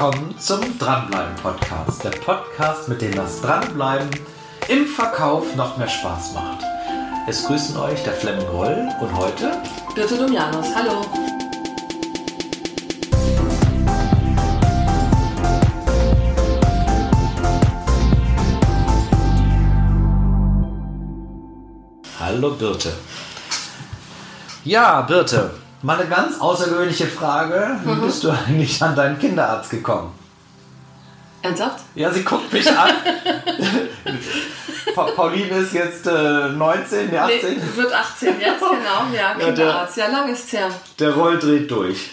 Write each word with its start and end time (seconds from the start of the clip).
willkommen 0.00 0.34
zum 0.38 0.78
Dranbleiben 0.78 1.36
Podcast. 1.42 2.02
Der 2.02 2.08
Podcast, 2.08 2.88
mit 2.88 3.02
dem 3.02 3.14
das 3.14 3.42
Dranbleiben 3.42 4.08
im 4.68 4.86
Verkauf 4.86 5.54
noch 5.56 5.76
mehr 5.76 5.90
Spaß 5.90 6.32
macht. 6.32 6.64
Es 7.28 7.44
grüßen 7.44 7.76
euch 7.76 8.02
der 8.02 8.14
Flemming 8.14 8.46
Roll 8.46 8.88
und 8.98 9.14
heute 9.14 9.60
Birte 9.94 10.16
Domianos. 10.16 10.68
Hallo. 10.74 11.04
Hallo 22.18 22.50
Birte. 22.52 22.94
Ja, 24.64 25.02
Birte, 25.02 25.50
mal 25.82 25.98
eine 25.98 26.08
ganz 26.08 26.40
außergewöhnliche 26.40 27.06
Frage. 27.06 27.80
Wie 27.84 27.90
Mhm. 27.90 28.02
bist 28.02 28.24
du 28.24 28.30
eigentlich 28.30 28.82
an 28.82 28.94
deinen 28.96 29.18
Kinderarzt 29.18 29.70
gekommen? 29.70 30.12
Ernsthaft? 31.42 31.80
Ja, 31.94 32.12
sie 32.12 32.22
guckt 32.22 32.52
mich 32.52 32.68
an. 32.70 32.90
Pa 34.94 35.04
Pauline 35.04 35.56
ist 35.58 35.72
jetzt 35.72 36.06
äh, 36.06 36.48
19, 36.50 37.12
ja, 37.12 37.24
18. 37.26 37.40
Nee, 37.54 37.62
wird 37.76 37.92
18 37.92 38.28
jetzt, 38.40 38.60
genau. 38.60 39.06
Ja, 39.16 39.34
der- 39.34 39.46
Kinderarzt. 39.46 39.96
Ja, 39.96 40.08
lang 40.08 40.28
ist 40.32 40.52
her. 40.52 40.68
Der 40.98 41.12
Roll 41.14 41.38
dreht 41.38 41.70
durch. 41.70 42.10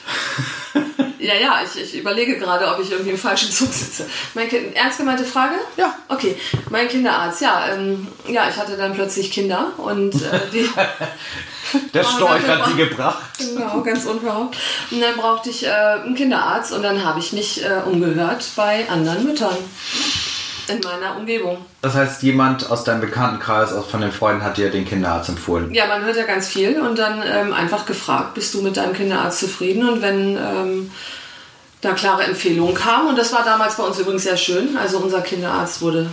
Ja, 1.20 1.34
ja, 1.34 1.60
ich, 1.66 1.82
ich 1.82 2.00
überlege 2.00 2.38
gerade, 2.38 2.68
ob 2.68 2.80
ich 2.82 2.92
irgendwie 2.92 3.10
im 3.10 3.18
falschen 3.18 3.52
Zug 3.52 3.74
sitze. 3.74 4.06
Mein 4.34 4.48
kind, 4.48 4.74
ernst 4.76 5.00
gemeinte 5.00 5.26
Frage? 5.26 5.56
Ja. 5.76 5.94
Okay, 6.08 6.38
mein 6.70 6.88
Kinderarzt, 6.88 7.42
ja. 7.42 7.68
Ähm, 7.74 8.08
ja, 8.28 8.48
ich 8.50 8.56
hatte 8.56 8.78
dann 8.78 8.94
plötzlich 8.94 9.30
Kinder 9.32 9.72
und 9.78 10.14
äh, 10.16 10.40
die. 10.54 10.70
Der 11.94 12.04
Oh, 12.06 12.08
Storch 12.08 12.48
hat 12.48 12.66
sie 12.68 12.76
gebracht. 12.76 13.24
Genau, 13.38 13.82
ganz 13.82 14.06
unverhofft. 14.06 14.58
Und 14.92 15.02
dann 15.02 15.16
brauchte 15.16 15.50
ich 15.50 15.66
äh, 15.66 15.70
einen 15.70 16.16
Kinderarzt 16.16 16.72
und 16.72 16.84
dann 16.84 17.04
habe 17.04 17.20
ich 17.20 17.34
mich 17.34 17.64
äh, 17.64 17.82
umgehört 17.86 18.46
bei 18.56 18.88
anderen 18.90 19.26
Müttern 19.26 19.56
in 20.68 20.80
meiner 20.82 21.16
Umgebung. 21.16 21.66
Das 21.82 21.94
heißt, 21.94 22.24
jemand 22.24 22.70
aus 22.70 22.84
deinem 22.84 23.02
Bekanntenkreis, 23.02 23.72
aus 23.74 23.88
von 23.90 24.02
den 24.02 24.12
Freunden, 24.12 24.44
hat 24.44 24.58
dir 24.58 24.70
den 24.70 24.86
Kinderarzt 24.86 25.30
empfohlen. 25.30 25.74
Ja, 25.74 25.86
man 25.88 26.04
hört 26.04 26.18
ja 26.18 26.26
ganz 26.26 26.48
viel 26.48 26.80
und 26.82 27.00
dann 27.00 27.24
ähm, 27.26 27.54
einfach 27.54 27.86
gefragt, 27.86 28.34
bist 28.34 28.54
du 28.54 28.62
mit 28.62 28.76
deinem 28.78 28.94
Kinderarzt 28.94 29.40
zufrieden? 29.40 29.88
Und 29.88 30.02
wenn 30.02 30.36
ähm, 30.38 30.92
da 31.82 31.94
klare 31.94 32.24
Empfehlungen 32.24 32.76
kamen, 32.76 33.08
und 33.10 33.18
das 33.18 33.32
war 33.32 33.44
damals 33.46 33.76
bei 33.76 33.84
uns 33.84 34.00
übrigens 34.00 34.24
sehr 34.24 34.38
schön, 34.38 34.76
also 34.78 34.98
unser 34.98 35.22
Kinderarzt 35.22 35.82
wurde 35.82 36.10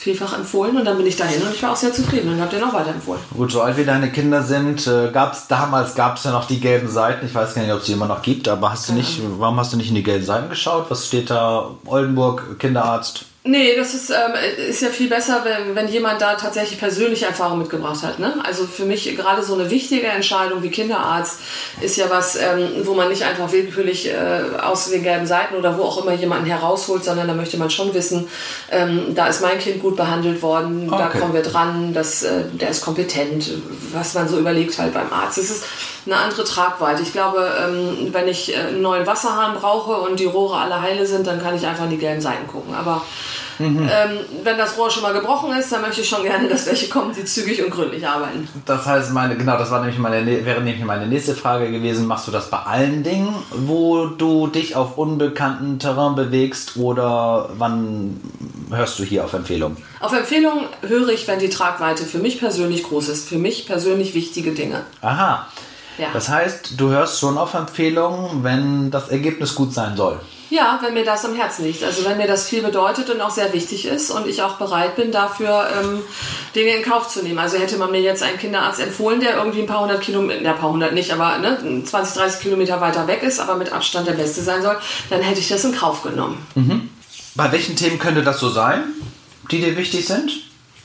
vielfach 0.00 0.32
empfohlen 0.32 0.78
und 0.78 0.86
dann 0.86 0.96
bin 0.96 1.06
ich 1.06 1.16
dahin 1.16 1.42
und 1.42 1.54
ich 1.54 1.62
war 1.62 1.72
auch 1.72 1.76
sehr 1.76 1.92
zufrieden 1.92 2.32
und 2.32 2.40
habe 2.40 2.56
den 2.56 2.64
auch 2.64 2.72
weiterempfohlen. 2.72 3.20
Gut, 3.36 3.52
so 3.52 3.60
alt 3.60 3.76
wie 3.76 3.84
deine 3.84 4.10
Kinder 4.10 4.42
sind, 4.42 4.86
äh, 4.86 5.10
gab's 5.12 5.46
damals 5.46 5.94
gab 5.94 6.16
es 6.16 6.24
ja 6.24 6.30
noch 6.30 6.46
die 6.46 6.58
gelben 6.58 6.88
Seiten. 6.88 7.26
Ich 7.26 7.34
weiß 7.34 7.54
gar 7.54 7.62
nicht, 7.62 7.72
ob 7.72 7.80
es 7.80 7.84
die 7.84 7.92
immer 7.92 8.06
noch 8.06 8.22
gibt, 8.22 8.48
aber 8.48 8.72
hast 8.72 8.88
du 8.88 8.94
nicht, 8.94 9.20
warum 9.38 9.60
hast 9.60 9.74
du 9.74 9.76
nicht 9.76 9.90
in 9.90 9.94
die 9.94 10.02
gelben 10.02 10.24
Seiten 10.24 10.48
geschaut? 10.48 10.86
Was 10.88 11.06
steht 11.06 11.28
da? 11.28 11.72
Oldenburg, 11.84 12.58
Kinderarzt. 12.58 13.26
Nee, 13.42 13.74
das 13.74 13.94
ist, 13.94 14.10
ähm, 14.10 14.34
ist 14.68 14.82
ja 14.82 14.90
viel 14.90 15.08
besser, 15.08 15.42
wenn, 15.44 15.74
wenn 15.74 15.88
jemand 15.88 16.20
da 16.20 16.34
tatsächlich 16.34 16.78
persönliche 16.78 17.24
Erfahrung 17.24 17.56
mitgebracht 17.56 18.02
hat. 18.02 18.18
Ne? 18.18 18.34
Also 18.44 18.66
für 18.66 18.84
mich 18.84 19.16
gerade 19.16 19.42
so 19.42 19.54
eine 19.54 19.70
wichtige 19.70 20.08
Entscheidung 20.08 20.62
wie 20.62 20.68
Kinderarzt 20.68 21.40
ist 21.80 21.96
ja 21.96 22.10
was, 22.10 22.36
ähm, 22.36 22.68
wo 22.84 22.92
man 22.92 23.08
nicht 23.08 23.22
einfach 23.22 23.50
willkürlich 23.50 24.10
äh, 24.10 24.42
aus 24.62 24.90
den 24.90 25.02
gelben 25.02 25.26
Seiten 25.26 25.54
oder 25.56 25.78
wo 25.78 25.84
auch 25.84 26.02
immer 26.02 26.12
jemanden 26.12 26.44
herausholt, 26.44 27.02
sondern 27.02 27.28
da 27.28 27.32
möchte 27.34 27.56
man 27.56 27.70
schon 27.70 27.94
wissen, 27.94 28.28
ähm, 28.70 29.14
da 29.14 29.28
ist 29.28 29.40
mein 29.40 29.58
Kind 29.58 29.80
gut 29.80 29.96
behandelt 29.96 30.42
worden, 30.42 30.90
da 30.90 31.06
Okay. 31.06 31.20
kommen 31.20 31.32
wir 31.32 31.42
dran, 31.42 31.94
dass, 31.94 32.22
äh, 32.22 32.44
der 32.52 32.68
ist 32.68 32.82
kompetent, 32.82 33.50
was 33.94 34.12
man 34.12 34.28
so 34.28 34.38
überlegt 34.38 34.78
halt 34.78 34.92
beim 34.92 35.10
Arzt. 35.10 35.38
Es 35.38 35.48
ist 35.50 35.64
eine 36.04 36.16
andere 36.16 36.44
Tragweite. 36.44 37.02
Ich 37.02 37.12
glaube, 37.12 37.50
ähm, 37.58 38.08
wenn 38.12 38.28
ich 38.28 38.54
äh, 38.54 38.58
einen 38.58 38.82
neuen 38.82 39.06
Wasserhahn 39.06 39.54
brauche 39.54 39.92
und 39.94 40.20
die 40.20 40.26
Rohre 40.26 40.58
alle 40.58 40.82
heile 40.82 41.06
sind, 41.06 41.26
dann 41.26 41.42
kann 41.42 41.56
ich 41.56 41.66
einfach 41.66 41.84
in 41.84 41.90
die 41.90 41.98
gelben 41.98 42.20
Seiten 42.20 42.46
gucken. 42.46 42.74
Aber 42.74 43.02
ähm, 43.60 44.18
wenn 44.42 44.58
das 44.58 44.76
Rohr 44.78 44.90
schon 44.90 45.02
mal 45.02 45.12
gebrochen 45.12 45.52
ist, 45.56 45.70
dann 45.70 45.82
möchte 45.82 46.00
ich 46.00 46.08
schon 46.08 46.22
gerne, 46.22 46.48
dass 46.48 46.66
welche 46.66 46.88
kommen, 46.88 47.14
die 47.14 47.24
zügig 47.24 47.62
und 47.62 47.70
gründlich 47.70 48.06
arbeiten. 48.06 48.48
Das 48.66 48.86
heißt, 48.86 49.12
meine, 49.12 49.36
genau, 49.36 49.58
das 49.58 49.70
war 49.70 49.80
nämlich 49.80 49.98
meine, 49.98 50.24
wäre 50.44 50.60
nämlich 50.60 50.84
meine 50.84 51.06
nächste 51.06 51.34
Frage 51.34 51.70
gewesen. 51.70 52.06
Machst 52.06 52.26
du 52.26 52.32
das 52.32 52.50
bei 52.50 52.58
allen 52.58 53.02
Dingen, 53.02 53.34
wo 53.50 54.06
du 54.06 54.46
dich 54.46 54.76
auf 54.76 54.96
unbekannten 54.98 55.78
Terrain 55.78 56.14
bewegst 56.14 56.76
oder 56.76 57.50
wann 57.58 58.20
hörst 58.70 58.98
du 58.98 59.04
hier 59.04 59.24
auf 59.24 59.32
Empfehlung? 59.32 59.76
Auf 60.00 60.12
Empfehlung 60.12 60.64
höre 60.82 61.08
ich, 61.08 61.28
wenn 61.28 61.38
die 61.38 61.50
Tragweite 61.50 62.04
für 62.04 62.18
mich 62.18 62.38
persönlich 62.38 62.84
groß 62.84 63.08
ist, 63.08 63.28
für 63.28 63.38
mich 63.38 63.66
persönlich 63.66 64.14
wichtige 64.14 64.52
Dinge. 64.52 64.82
Aha. 65.02 65.46
Ja. 65.98 66.08
Das 66.12 66.28
heißt, 66.28 66.74
du 66.78 66.88
hörst 66.88 67.20
schon 67.20 67.36
auf 67.36 67.54
Empfehlung, 67.54 68.42
wenn 68.42 68.90
das 68.90 69.08
Ergebnis 69.08 69.54
gut 69.54 69.74
sein 69.74 69.96
soll. 69.96 70.18
Ja, 70.50 70.80
wenn 70.82 70.94
mir 70.94 71.04
das 71.04 71.24
am 71.24 71.36
Herzen 71.36 71.64
liegt. 71.64 71.82
Also 71.84 72.04
wenn 72.04 72.16
mir 72.16 72.26
das 72.26 72.48
viel 72.48 72.60
bedeutet 72.62 73.08
und 73.08 73.20
auch 73.20 73.30
sehr 73.30 73.52
wichtig 73.52 73.86
ist 73.86 74.10
und 74.10 74.26
ich 74.26 74.42
auch 74.42 74.56
bereit 74.56 74.96
bin, 74.96 75.12
dafür 75.12 75.68
ähm, 75.80 76.02
Dinge 76.56 76.74
in 76.74 76.82
Kauf 76.82 77.08
zu 77.08 77.22
nehmen. 77.22 77.38
Also 77.38 77.56
hätte 77.56 77.76
man 77.76 77.92
mir 77.92 78.00
jetzt 78.00 78.22
einen 78.24 78.36
Kinderarzt 78.36 78.80
empfohlen, 78.80 79.20
der 79.20 79.36
irgendwie 79.36 79.60
ein 79.60 79.66
paar 79.68 79.80
hundert 79.82 80.00
Kilometer, 80.02 80.42
ja, 80.42 80.50
ein 80.52 80.58
paar 80.58 80.70
hundert 80.70 80.92
nicht, 80.92 81.12
aber 81.12 81.38
ne, 81.38 81.82
20, 81.84 82.14
30 82.16 82.40
Kilometer 82.42 82.80
weiter 82.80 83.06
weg 83.06 83.22
ist, 83.22 83.38
aber 83.38 83.54
mit 83.54 83.72
Abstand 83.72 84.08
der 84.08 84.14
Beste 84.14 84.42
sein 84.42 84.60
soll, 84.62 84.76
dann 85.08 85.20
hätte 85.22 85.38
ich 85.38 85.48
das 85.48 85.64
in 85.64 85.72
Kauf 85.74 86.02
genommen. 86.02 86.44
Bei 87.36 87.52
welchen 87.52 87.76
Themen 87.76 88.00
könnte 88.00 88.22
das 88.24 88.40
so 88.40 88.48
sein, 88.50 88.82
die 89.52 89.60
dir 89.60 89.76
wichtig 89.76 90.04
sind? 90.06 90.32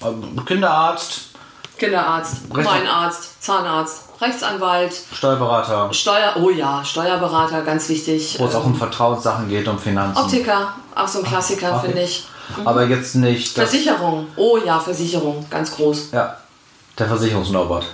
Ähm, 0.04 0.46
Kinderarzt, 0.46 1.30
Kinderarzt, 1.80 2.36
Recht- 2.54 2.66
Meinarzt, 2.70 3.42
Zahnarzt, 3.44 4.05
Rechtsanwalt, 4.22 4.94
Steuerberater, 5.14 5.94
Steuer, 5.94 6.36
oh 6.42 6.50
ja, 6.50 6.84
Steuerberater, 6.86 7.62
ganz 7.64 7.90
wichtig. 7.90 8.36
wo 8.40 8.46
es 8.46 8.56
auch 8.56 8.66
um 8.66 8.76
Vertrauenssachen 8.76 9.50
geht, 9.50 9.68
um 9.68 9.78
Finanzen. 9.78 10.22
Optiker, 10.22 10.74
auch 10.96 11.08
so 11.08 11.20
ein 11.20 11.26
Klassiker, 11.26 11.76
Okay. 11.78 11.88
finde 11.88 12.02
ich. 12.04 12.26
Aber 12.64 12.86
jetzt 12.86 13.16
nicht 13.16 13.54
Versicherung, 13.56 14.28
oh 14.38 14.58
ja, 14.64 14.80
Versicherung, 14.80 15.46
ganz 15.50 15.76
groß. 15.76 16.12
ja, 16.14 16.38
der 16.98 17.08
Versicherungsnorbert. 17.08 17.86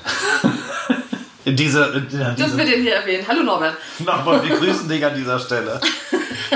diese, 1.45 1.91
Dürfen 1.91 2.35
diese 2.37 2.57
wir 2.57 2.65
den 2.65 2.81
hier 2.81 2.95
erwähnen? 2.95 3.25
Hallo 3.27 3.41
Norbert. 3.43 3.75
Norbert, 3.99 4.47
wir 4.47 4.57
grüßen 4.57 4.87
dich 4.87 5.03
an 5.05 5.15
dieser 5.15 5.39
Stelle. 5.39 5.79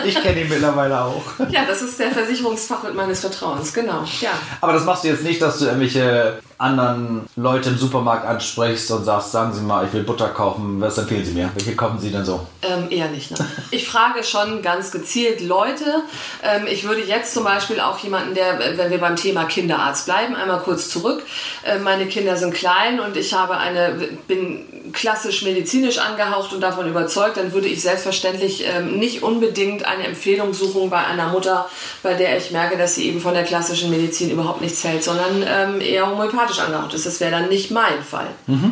Ich 0.04 0.22
kenne 0.22 0.42
ihn 0.42 0.50
mittlerweile 0.50 1.02
auch. 1.02 1.24
Ja, 1.50 1.62
das 1.66 1.82
ist 1.82 1.98
der 2.00 2.12
Versicherungsfachwirt 2.12 2.94
meines 2.94 3.22
Vertrauens, 3.22 3.74
genau. 3.74 4.04
Ja. 4.22 4.32
Aber 4.62 4.74
das 4.74 4.84
machst 4.84 5.04
du 5.06 5.08
jetzt 5.08 5.24
nicht, 5.24 5.42
dass 5.42 5.58
du 5.58 5.66
irgendwelche 5.66 6.40
anderen 6.58 7.28
Leute 7.36 7.70
im 7.70 7.78
Supermarkt 7.78 8.26
ansprichst 8.26 8.90
und 8.92 9.04
sagst, 9.04 9.32
sagen 9.32 9.54
Sie 9.54 9.62
mal, 9.62 9.86
ich 9.86 9.94
will 9.94 10.04
Butter 10.04 10.30
kaufen, 10.30 10.80
was 10.80 10.98
empfehlen 10.98 11.26
Sie 11.26 11.34
mir? 11.34 11.50
Welche 11.54 11.76
kaufen 11.76 12.00
Sie 12.00 12.12
denn 12.12 12.24
so? 12.24 12.48
Ähm, 12.62 12.88
eher 12.90 13.10
nicht. 13.10 13.32
Ne? 13.32 13.38
Ich 13.72 13.88
frage 13.88 14.24
schon 14.24 14.62
ganz 14.62 14.92
gezielt 14.92 15.42
Leute. 15.42 16.04
Ähm, 16.44 16.66
ich 16.68 16.86
würde 16.86 17.02
jetzt 17.02 17.34
zum 17.34 17.44
Beispiel 17.44 17.80
auch 17.80 18.00
jemanden, 18.00 18.36
der, 18.36 18.60
wenn 18.78 18.90
wir 18.90 19.00
beim 19.00 19.16
Thema 19.18 19.46
Kinderarzt 19.46 20.06
bleiben, 20.06 20.36
einmal 20.36 20.60
kurz 20.60 20.90
zurück. 20.90 21.24
Äh, 21.64 21.80
meine 21.80 22.06
Kinder 22.08 22.38
sind 22.38 22.54
klein 22.54 23.00
und 23.00 23.18
ich 23.18 23.34
habe 23.34 23.58
eine, 23.58 24.10
bin 24.28 24.66
klassisch 24.94 25.44
medizinisch 25.44 25.98
angehaucht 25.98 26.54
und 26.54 26.62
davon 26.62 26.88
überzeugt, 26.88 27.38
dann 27.38 27.54
würde 27.54 27.68
ich 27.68 27.82
selbstverständlich 27.82 28.66
ähm, 28.66 28.98
nicht 28.98 29.24
unbedingt 29.24 29.86
eine 29.86 30.06
Empfehlung 30.06 30.54
suchen 30.54 30.90
bei 30.90 31.04
einer 31.06 31.28
Mutter, 31.28 31.70
bei 32.02 32.14
der 32.14 32.38
ich 32.38 32.52
merke, 32.52 32.78
dass 32.78 32.96
sie 32.96 33.08
eben 33.08 33.20
von 33.20 33.34
der 33.34 33.44
klassischen 33.44 33.90
Medizin 33.90 34.30
überhaupt 34.30 34.62
nichts 34.62 34.84
hält, 34.84 35.04
sondern 35.04 35.44
ähm, 35.46 35.82
eher 35.82 36.10
homöopathisch 36.10 36.45
angehaucht 36.60 36.94
ist. 36.94 37.06
Das 37.06 37.20
wäre 37.20 37.32
dann 37.32 37.50
nicht 37.50 37.72
mein 37.72 38.04
Fall. 38.04 38.28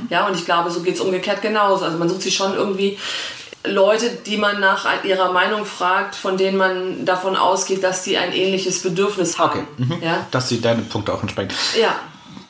Ja, 0.10 0.28
und 0.28 0.36
ich 0.36 0.46
glaube, 0.46 0.72
so 0.72 0.82
geht 0.82 0.96
es 0.96 1.02
umgekehrt 1.02 1.42
genauso. 1.42 1.86
Also 1.86 1.98
man 1.98 2.10
sucht 2.10 2.22
sich 2.22 2.36
schon 2.36 2.54
irgendwie 2.54 2.98
Leute, 3.66 4.10
die 4.26 4.38
man 4.38 4.60
nach 4.60 4.86
ihrer 5.04 5.32
Meinung 5.32 5.66
fragt, 5.66 6.16
von 6.16 6.38
denen 6.38 6.58
man 6.58 7.06
davon 7.06 7.36
ausgeht, 7.36 7.84
dass 7.84 8.04
die 8.04 8.18
ein 8.18 8.34
ähnliches 8.34 8.82
Bedürfnis 8.82 9.40
haben. 9.40 9.68
Ja? 10.02 10.26
Dass 10.32 10.50
sie 10.50 10.60
deine 10.62 10.82
Punkte 10.82 11.14
auch 11.14 11.22
entsprechen. 11.22 11.52
ja. 11.80 11.96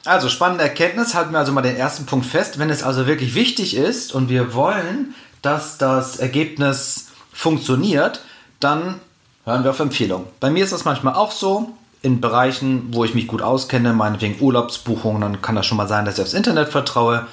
Also, 0.06 0.28
spannende 0.28 0.66
Erkenntnis. 0.66 1.14
Halten 1.14 1.32
wir 1.32 1.40
also 1.40 1.54
mal 1.54 1.62
den 1.62 1.78
ersten 1.78 2.06
Punkt 2.06 2.26
fest. 2.26 2.60
Wenn 2.60 2.70
es 2.70 2.84
also 2.84 3.08
wirklich 3.08 3.36
wichtig 3.36 3.74
ist 3.74 4.14
und 4.14 4.28
wir 4.28 4.54
wollen, 4.54 5.16
dass 5.42 5.78
das 5.78 6.18
Ergebnis 6.18 7.08
funktioniert, 7.32 8.20
dann 8.60 9.00
hören 9.46 9.64
wir 9.64 9.72
auf 9.72 9.80
Empfehlung. 9.80 10.28
Bei 10.42 10.50
mir 10.50 10.66
ist 10.66 10.74
das 10.74 10.84
manchmal 10.84 11.14
auch 11.14 11.32
so. 11.32 11.72
In 12.04 12.20
Bereichen, 12.22 12.90
wo 12.92 13.04
ich 13.06 13.16
mich 13.16 13.28
gut 13.28 13.42
auskenne, 13.42 13.94
meinetwegen 13.94 14.40
Urlaubsbuchungen, 14.42 15.22
dann 15.22 15.42
kann 15.42 15.56
das 15.56 15.66
schon 15.66 15.78
mal 15.78 15.88
sein, 15.88 16.04
dass 16.06 16.18
ich 16.18 16.22
aufs 16.22 16.34
Internet 16.34 16.70
vertraue. 16.70 17.26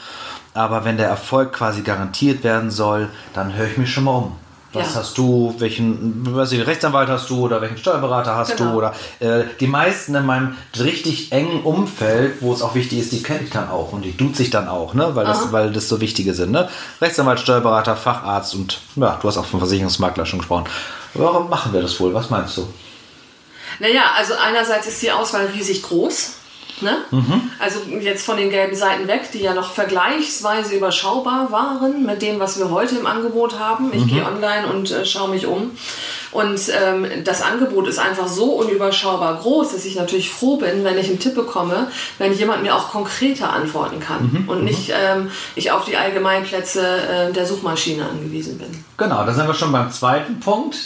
Aber 0.55 0.85
wenn 0.85 0.97
der 0.97 1.09
Erfolg 1.09 1.53
quasi 1.53 1.83
garantiert 1.83 2.43
werden 2.45 2.71
soll, 2.71 3.09
dann 3.35 3.55
höre 3.55 3.67
ich 3.67 3.77
mich 3.79 3.93
schon 3.93 4.05
mal 4.05 4.13
um. 4.17 4.33
Was 4.73 4.95
Ja. 4.95 5.01
hast 5.01 5.19
du, 5.19 5.53
welchen 5.59 6.21
was 6.37 6.53
ich, 6.53 6.65
Rechtsanwalt 6.65 7.09
hast 7.09 7.29
du 7.29 7.41
oder 7.45 7.61
welchen 7.61 7.77
Steuerberater 7.79 8.37
hast 8.37 8.57
Genau. 8.57 8.71
du 8.71 8.79
oder 8.79 8.95
äh, 9.19 9.43
die 9.59 9.67
meisten 9.67 10.15
in 10.15 10.25
meinem 10.25 10.55
richtig 10.79 11.33
engen 11.33 11.65
Umfeld, 11.65 12.41
wo 12.41 12.53
es 12.53 12.63
auch 12.63 12.77
wichtig 12.77 13.01
ist, 13.01 13.11
die 13.11 13.21
kenne 13.25 13.41
ich 13.43 13.51
dann 13.51 13.69
auch 13.69 13.93
und 13.93 14.05
die 14.05 14.17
duze 14.17 14.45
ich 14.45 14.51
dann 14.51 14.69
auch, 14.69 14.95
ne? 14.95 15.11
weil, 15.17 15.27
das, 15.27 15.51
weil 15.51 15.73
das 15.73 15.89
so 15.89 16.01
wichtige 16.01 16.35
sind. 16.35 16.53
Ne? 16.53 16.69
Rechtsanwalt, 17.01 17.41
Steuerberater, 17.41 17.97
Facharzt 17.97 18.55
und 18.55 18.79
ja, 18.95 19.19
du 19.21 19.27
hast 19.27 19.39
auch 19.39 19.45
vom 19.45 19.59
Versicherungsmakler 19.59 20.25
schon 20.25 20.39
gesprochen. 20.39 20.67
Warum 21.15 21.51
machen 21.51 21.73
wir 21.73 21.83
das 21.83 21.99
wohl? 21.99 22.15
Was 22.15 22.31
meinst 22.31 22.57
du? 22.57 22.69
Naja, 23.79 24.13
also 24.17 24.35
einerseits 24.35 24.87
ist 24.87 25.03
die 25.03 25.13
Auswahl 25.13 25.47
riesig 25.47 25.83
groß. 25.83 26.35
Ne? 26.83 26.97
Also 27.59 27.81
jetzt 28.01 28.25
von 28.25 28.37
den 28.37 28.51
gelben 28.51 28.75
Seiten 28.75 29.07
weg, 29.07 29.31
die 29.33 29.41
ja 29.41 29.53
noch 29.55 29.73
vergleichsweise 29.73 30.75
überschaubar 30.75 31.53
waren 31.53 32.07
mit 32.07 32.23
dem, 32.23 32.41
was 32.41 32.59
wir 32.59 32.71
heute 32.71 32.97
im 32.97 33.07
Angebot 33.07 33.59
haben. 33.59 33.93
Ich 33.93 34.07
gehe 34.07 34.25
online 34.25 34.67
und 34.67 34.91
äh, 34.91 35.05
schaue 35.05 35.31
mich 35.31 35.47
um. 35.47 35.73
Und 36.33 36.61
ähm, 36.81 37.07
das 37.25 37.43
Angebot 37.43 37.89
ist 37.89 37.99
einfach 37.99 38.29
so 38.29 38.53
unüberschaubar 38.53 39.41
groß, 39.41 39.73
dass 39.73 39.85
ich 39.85 39.97
natürlich 39.97 40.31
froh 40.31 40.57
bin, 40.57 40.85
wenn 40.85 40.97
ich 40.97 41.09
einen 41.09 41.19
Tipp 41.19 41.35
bekomme, 41.35 41.89
wenn 42.19 42.33
jemand 42.33 42.63
mir 42.63 42.75
auch 42.75 42.91
konkreter 42.91 43.53
antworten 43.53 44.01
kann 44.01 44.45
und 44.47 44.65
nicht 44.65 44.93
ähm, 44.95 45.31
ich 45.57 45.73
auf 45.73 45.85
die 45.85 45.97
Allgemeinplätze 45.97 46.83
äh, 46.83 47.33
der 47.33 47.47
Suchmaschine 47.47 48.09
angewiesen 48.09 48.59
bin. 48.59 48.85
Genau, 48.97 49.25
da 49.27 49.35
sind 49.35 49.47
wir 49.47 49.55
schon 49.55 49.73
beim 49.73 49.91
zweiten 49.91 50.41
Punkt 50.41 50.77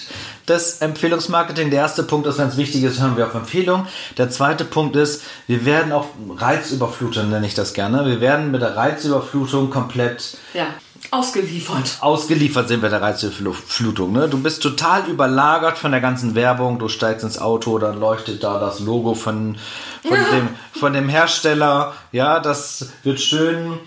des 0.49 0.81
Empfehlungsmarketing. 0.81 1.71
Der 1.71 1.81
erste 1.81 2.03
Punkt 2.03 2.27
ist, 2.27 2.39
es 2.39 2.57
wichtig 2.57 2.83
ist, 2.83 3.01
hören 3.01 3.17
wir 3.17 3.27
auf 3.27 3.35
Empfehlung. 3.35 3.87
Der 4.19 4.31
zweite 4.31 4.65
Punkt 4.65 4.97
ist, 4.97 5.23
wir 5.47 5.65
werden 5.65 5.93
auch 5.93 6.07
Reizüberflutung, 6.37 7.31
nenne 7.31 7.47
ich 7.47 7.55
das 7.55 7.75
gerne. 7.75 8.07
Wir 8.07 8.21
werden 8.21 8.51
mit 8.51 8.63
der 8.63 8.77
Reizüberflutung 8.77 9.71
komplett 9.71 10.37
Ja, 10.53 10.67
ausgeliefert. 11.11 11.99
ausgeliefert 12.01 12.69
sind 12.69 12.83
wir 12.83 12.89
der 12.89 13.03
Reizüberflutung. 13.03 14.13
Ne? 14.13 14.29
Du 14.29 14.39
bist 14.39 14.63
total 14.63 15.07
überlagert 15.07 15.79
von 15.79 15.93
der 15.93 16.01
ganzen 16.01 16.35
Werbung. 16.35 16.79
Du 16.79 16.89
steigst 16.89 17.25
ins 17.25 17.39
Auto, 17.39 17.79
dann 17.79 18.01
leuchtet 18.01 18.43
da 18.43 18.59
das 18.59 18.81
Logo 18.81 19.15
von, 19.15 19.57
von, 20.03 20.19
dem, 20.33 20.49
von 20.73 20.93
dem 20.93 21.09
Hersteller. 21.09 21.93
Ja, 22.13 22.41
das 22.41 22.89
wird 23.03 23.21
schön 23.21 23.79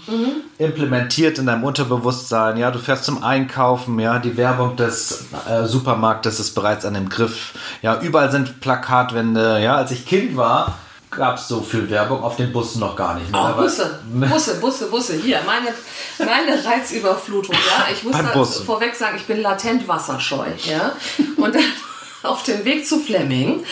implementiert 0.58 1.38
in 1.38 1.46
deinem 1.46 1.64
Unterbewusstsein. 1.64 2.58
Ja, 2.58 2.72
du 2.72 2.80
fährst 2.80 3.06
zum 3.06 3.24
Einkaufen. 3.24 4.00
Ja, 4.00 4.20
die 4.20 4.38
Werbung 4.38 4.76
des 4.76 5.26
äh, 5.50 5.66
Supermarktes 5.66 6.40
ist 6.40 6.56
bereits 6.56 6.86
an 6.86 6.94
dem 6.94 7.10
Griff. 7.10 7.54
Ja, 7.82 8.00
überall 8.02 8.32
sind 8.32 8.62
Plakatwände. 8.62 9.60
Ja, 9.62 9.76
als 9.76 9.92
ich 9.92 10.06
Kind 10.06 10.38
war, 10.38 10.78
gab 11.10 11.38
es 11.38 11.48
so 11.48 11.62
viel 11.62 11.90
Werbung 11.90 12.22
auf 12.24 12.36
den 12.36 12.52
Bussen 12.52 12.80
noch 12.80 12.96
gar 12.96 13.16
nicht. 13.16 13.34
Aber- 13.34 13.64
Busse, 13.64 14.00
Busse, 14.12 14.56
Busse, 14.60 14.88
Busse. 14.88 15.14
Hier, 15.16 15.40
meine, 15.46 15.74
meine 16.20 16.64
Reizüberflutung. 16.64 17.56
Ja, 17.56 17.88
ich 17.92 18.04
muss 18.04 18.14
da 18.16 18.44
vorweg 18.44 18.96
sagen, 18.96 19.18
ich 19.18 19.26
bin 19.26 19.42
latent 19.42 19.88
wasserscheu. 19.88 20.46
Ja, 20.66 20.92
und 21.38 21.56
auf 22.24 22.44
dem 22.44 22.66
Weg 22.66 22.86
zu 22.88 23.00
Flemming 23.00 23.64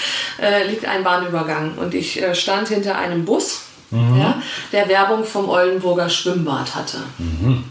äh, 0.42 0.68
liegt 0.68 0.86
ein 0.86 1.04
Bahnübergang 1.04 1.78
und 1.78 1.94
ich 1.94 2.22
äh, 2.22 2.34
stand 2.36 2.70
hinter 2.70 2.96
einem 2.98 3.26
Bus. 3.26 3.65
Ja, 3.92 4.42
der 4.72 4.90
Werbung 4.90 5.24
vom 5.24 5.48
Oldenburger 5.48 6.10
Schwimmbad 6.10 6.76
hatte. 6.76 6.98
Mhm. 7.18 7.64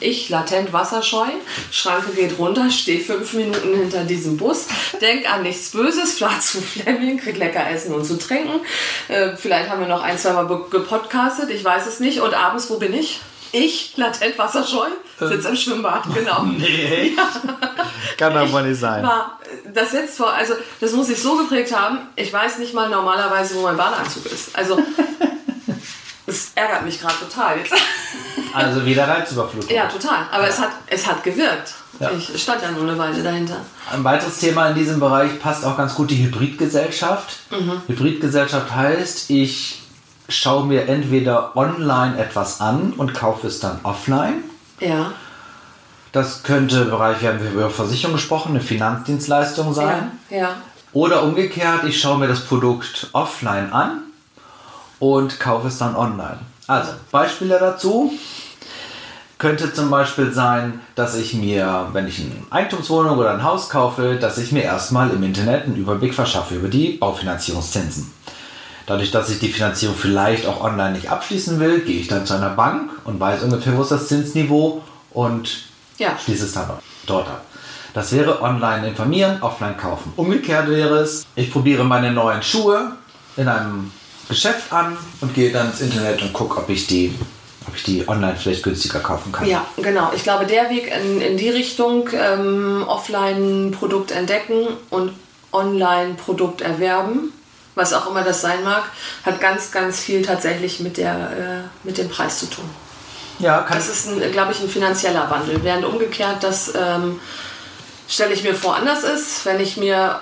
Ich, 0.00 0.28
latent 0.28 0.72
wasserscheu, 0.72 1.26
Schranke 1.70 2.12
geht 2.12 2.38
runter, 2.38 2.70
stehe 2.70 3.00
fünf 3.00 3.32
Minuten 3.32 3.76
hinter 3.76 4.04
diesem 4.04 4.36
Bus, 4.36 4.66
denk 5.00 5.30
an 5.30 5.42
nichts 5.42 5.70
Böses, 5.70 6.18
fahr 6.18 6.40
zu 6.40 6.60
Flemming, 6.60 7.18
krieg 7.18 7.36
lecker 7.36 7.68
Essen 7.68 7.94
und 7.94 8.04
zu 8.04 8.18
trinken. 8.18 8.60
Äh, 9.08 9.36
vielleicht 9.36 9.70
haben 9.70 9.80
wir 9.80 9.88
noch 9.88 10.02
ein, 10.02 10.18
zwei 10.18 10.32
Mal 10.32 10.46
gepodcastet, 10.70 11.50
ich 11.50 11.64
weiß 11.64 11.86
es 11.86 12.00
nicht. 12.00 12.20
Und 12.20 12.34
abends, 12.34 12.70
wo 12.70 12.78
bin 12.78 12.94
ich? 12.94 13.20
Ich, 13.52 13.96
latent 13.96 14.38
wasserscheu, 14.38 14.88
sitze 15.18 15.48
im 15.48 15.56
Schwimmbad, 15.56 16.02
genau. 16.14 16.42
Nee, 16.42 17.16
kann 18.18 18.34
doch 18.34 18.52
wohl 18.52 18.62
nicht 18.62 18.80
sein. 18.80 19.02
War, 19.02 19.38
das 19.72 19.92
setzt 19.92 20.16
vor, 20.16 20.32
also 20.32 20.54
das 20.80 20.92
muss 20.92 21.08
ich 21.08 21.20
so 21.20 21.36
geprägt 21.36 21.74
haben, 21.74 22.00
ich 22.16 22.32
weiß 22.32 22.58
nicht 22.58 22.74
mal 22.74 22.88
normalerweise, 22.88 23.54
wo 23.56 23.62
mein 23.62 23.76
Badeanzug 23.76 24.26
ist. 24.26 24.56
Also, 24.56 24.78
es 26.26 26.52
ärgert 26.54 26.84
mich 26.84 27.00
gerade 27.00 27.14
total 27.20 27.58
jetzt. 27.58 27.72
Also 28.52 28.84
wieder 28.84 29.06
Reizüberflutung. 29.08 29.70
Ja, 29.74 29.86
total. 29.86 30.26
Aber 30.32 30.48
es, 30.48 30.58
hat, 30.58 30.70
es 30.86 31.06
hat 31.06 31.22
gewirkt. 31.22 31.74
Ja. 32.00 32.10
Ich 32.10 32.42
stand 32.42 32.62
ja 32.62 32.70
nur 32.72 32.82
eine 32.82 32.98
Weile 32.98 33.22
dahinter. 33.22 33.56
Ein 33.92 34.04
weiteres 34.04 34.38
Thema 34.38 34.68
in 34.68 34.74
diesem 34.74 35.00
Bereich 35.00 35.38
passt 35.40 35.64
auch 35.64 35.76
ganz 35.76 35.94
gut 35.94 36.10
die 36.10 36.22
Hybridgesellschaft. 36.24 37.38
Hybridgesellschaft 37.86 38.74
heißt, 38.74 39.30
ich 39.30 39.82
schaue 40.28 40.66
mir 40.66 40.88
entweder 40.88 41.56
online 41.56 42.18
etwas 42.18 42.60
an 42.60 42.92
und 42.96 43.14
kaufe 43.14 43.46
es 43.46 43.60
dann 43.60 43.78
offline. 43.82 44.44
Ja. 44.80 45.12
Das 46.12 46.42
könnte 46.42 46.82
im 46.82 46.90
Bereich, 46.90 47.20
wir 47.22 47.28
haben 47.30 47.46
über 47.52 47.70
Versicherung 47.70 48.16
gesprochen, 48.16 48.50
eine 48.50 48.60
Finanzdienstleistung 48.60 49.68
Ja. 49.68 49.72
sein. 49.74 50.10
Ja. 50.30 50.56
Oder 50.92 51.22
umgekehrt, 51.22 51.84
ich 51.84 52.00
schaue 52.00 52.18
mir 52.18 52.28
das 52.28 52.40
Produkt 52.40 53.08
offline 53.12 53.72
an 53.72 54.02
und 54.98 55.38
kaufe 55.40 55.68
es 55.68 55.78
dann 55.78 55.94
online. 55.96 56.38
Also, 56.66 56.92
Beispiele 57.10 57.58
dazu 57.58 58.12
könnte 59.38 59.72
zum 59.72 59.90
Beispiel 59.90 60.32
sein, 60.32 60.80
dass 60.94 61.14
ich 61.14 61.34
mir, 61.34 61.88
wenn 61.92 62.08
ich 62.08 62.20
eine 62.20 62.32
Eigentumswohnung 62.50 63.18
oder 63.18 63.32
ein 63.32 63.44
Haus 63.44 63.68
kaufe, 63.68 64.16
dass 64.16 64.38
ich 64.38 64.50
mir 64.50 64.62
erstmal 64.62 65.10
im 65.10 65.22
Internet 65.22 65.64
einen 65.64 65.76
Überblick 65.76 66.14
verschaffe 66.14 66.54
über 66.54 66.68
die 66.68 66.92
Baufinanzierungszinsen. 66.92 68.10
Dadurch, 68.86 69.10
dass 69.10 69.28
ich 69.28 69.38
die 69.38 69.52
Finanzierung 69.52 69.96
vielleicht 69.96 70.46
auch 70.46 70.62
online 70.62 70.92
nicht 70.92 71.10
abschließen 71.10 71.60
will, 71.60 71.80
gehe 71.80 72.00
ich 72.00 72.08
dann 72.08 72.24
zu 72.24 72.34
einer 72.34 72.50
Bank 72.50 72.90
und 73.04 73.20
weiß 73.20 73.42
ungefähr, 73.42 73.76
wo 73.76 73.82
ist 73.82 73.90
das 73.90 74.08
Zinsniveau 74.08 74.82
und 75.10 75.64
Ja. 75.98 76.16
schließe 76.18 76.46
es 76.46 76.52
dann 76.52 76.70
dort 77.06 77.28
ab. 77.28 77.44
Das 77.94 78.12
wäre 78.12 78.42
online 78.42 78.88
informieren, 78.88 79.42
offline 79.42 79.76
kaufen. 79.76 80.12
Umgekehrt 80.16 80.68
wäre 80.68 80.98
es, 80.98 81.26
ich 81.34 81.50
probiere 81.50 81.84
meine 81.84 82.12
neuen 82.12 82.42
Schuhe 82.42 82.92
in 83.36 83.48
einem 83.48 83.90
Geschäft 84.28 84.72
an 84.72 84.96
und 85.20 85.34
gehe 85.34 85.52
dann 85.52 85.70
ins 85.70 85.80
Internet 85.80 86.22
und 86.22 86.32
gucke, 86.32 86.58
ob 86.58 86.68
ich 86.68 86.86
die, 86.86 87.14
ob 87.66 87.76
ich 87.76 87.82
die 87.82 88.08
online 88.08 88.36
vielleicht 88.36 88.62
günstiger 88.62 89.00
kaufen 89.00 89.32
kann. 89.32 89.46
Ja, 89.46 89.66
genau. 89.76 90.12
Ich 90.14 90.22
glaube, 90.22 90.46
der 90.46 90.70
Weg 90.70 90.92
in, 90.92 91.20
in 91.20 91.36
die 91.36 91.50
Richtung 91.50 92.08
ähm, 92.12 92.84
Offline-Produkt 92.86 94.10
entdecken 94.10 94.66
und 94.90 95.12
Online-Produkt 95.52 96.60
erwerben, 96.60 97.32
was 97.74 97.92
auch 97.92 98.10
immer 98.10 98.22
das 98.22 98.40
sein 98.40 98.64
mag, 98.64 98.84
hat 99.24 99.40
ganz, 99.40 99.70
ganz 99.70 100.00
viel 100.00 100.22
tatsächlich 100.22 100.80
mit, 100.80 100.96
der, 100.96 101.14
äh, 101.14 101.86
mit 101.86 101.98
dem 101.98 102.08
Preis 102.08 102.40
zu 102.40 102.46
tun. 102.46 102.68
Ja, 103.38 103.60
kann 103.60 103.76
Das 103.76 103.88
ist, 103.88 104.08
ein, 104.08 104.32
glaube 104.32 104.52
ich, 104.52 104.60
ein 104.60 104.68
finanzieller 104.68 105.30
Wandel. 105.30 105.62
Während 105.62 105.84
umgekehrt 105.84 106.42
das 106.42 106.72
ähm, 106.74 107.20
stelle 108.08 108.32
ich 108.32 108.42
mir 108.42 108.54
vor 108.54 108.76
anders 108.76 109.04
ist, 109.04 109.44
wenn 109.44 109.60
ich 109.60 109.76
mir 109.76 110.20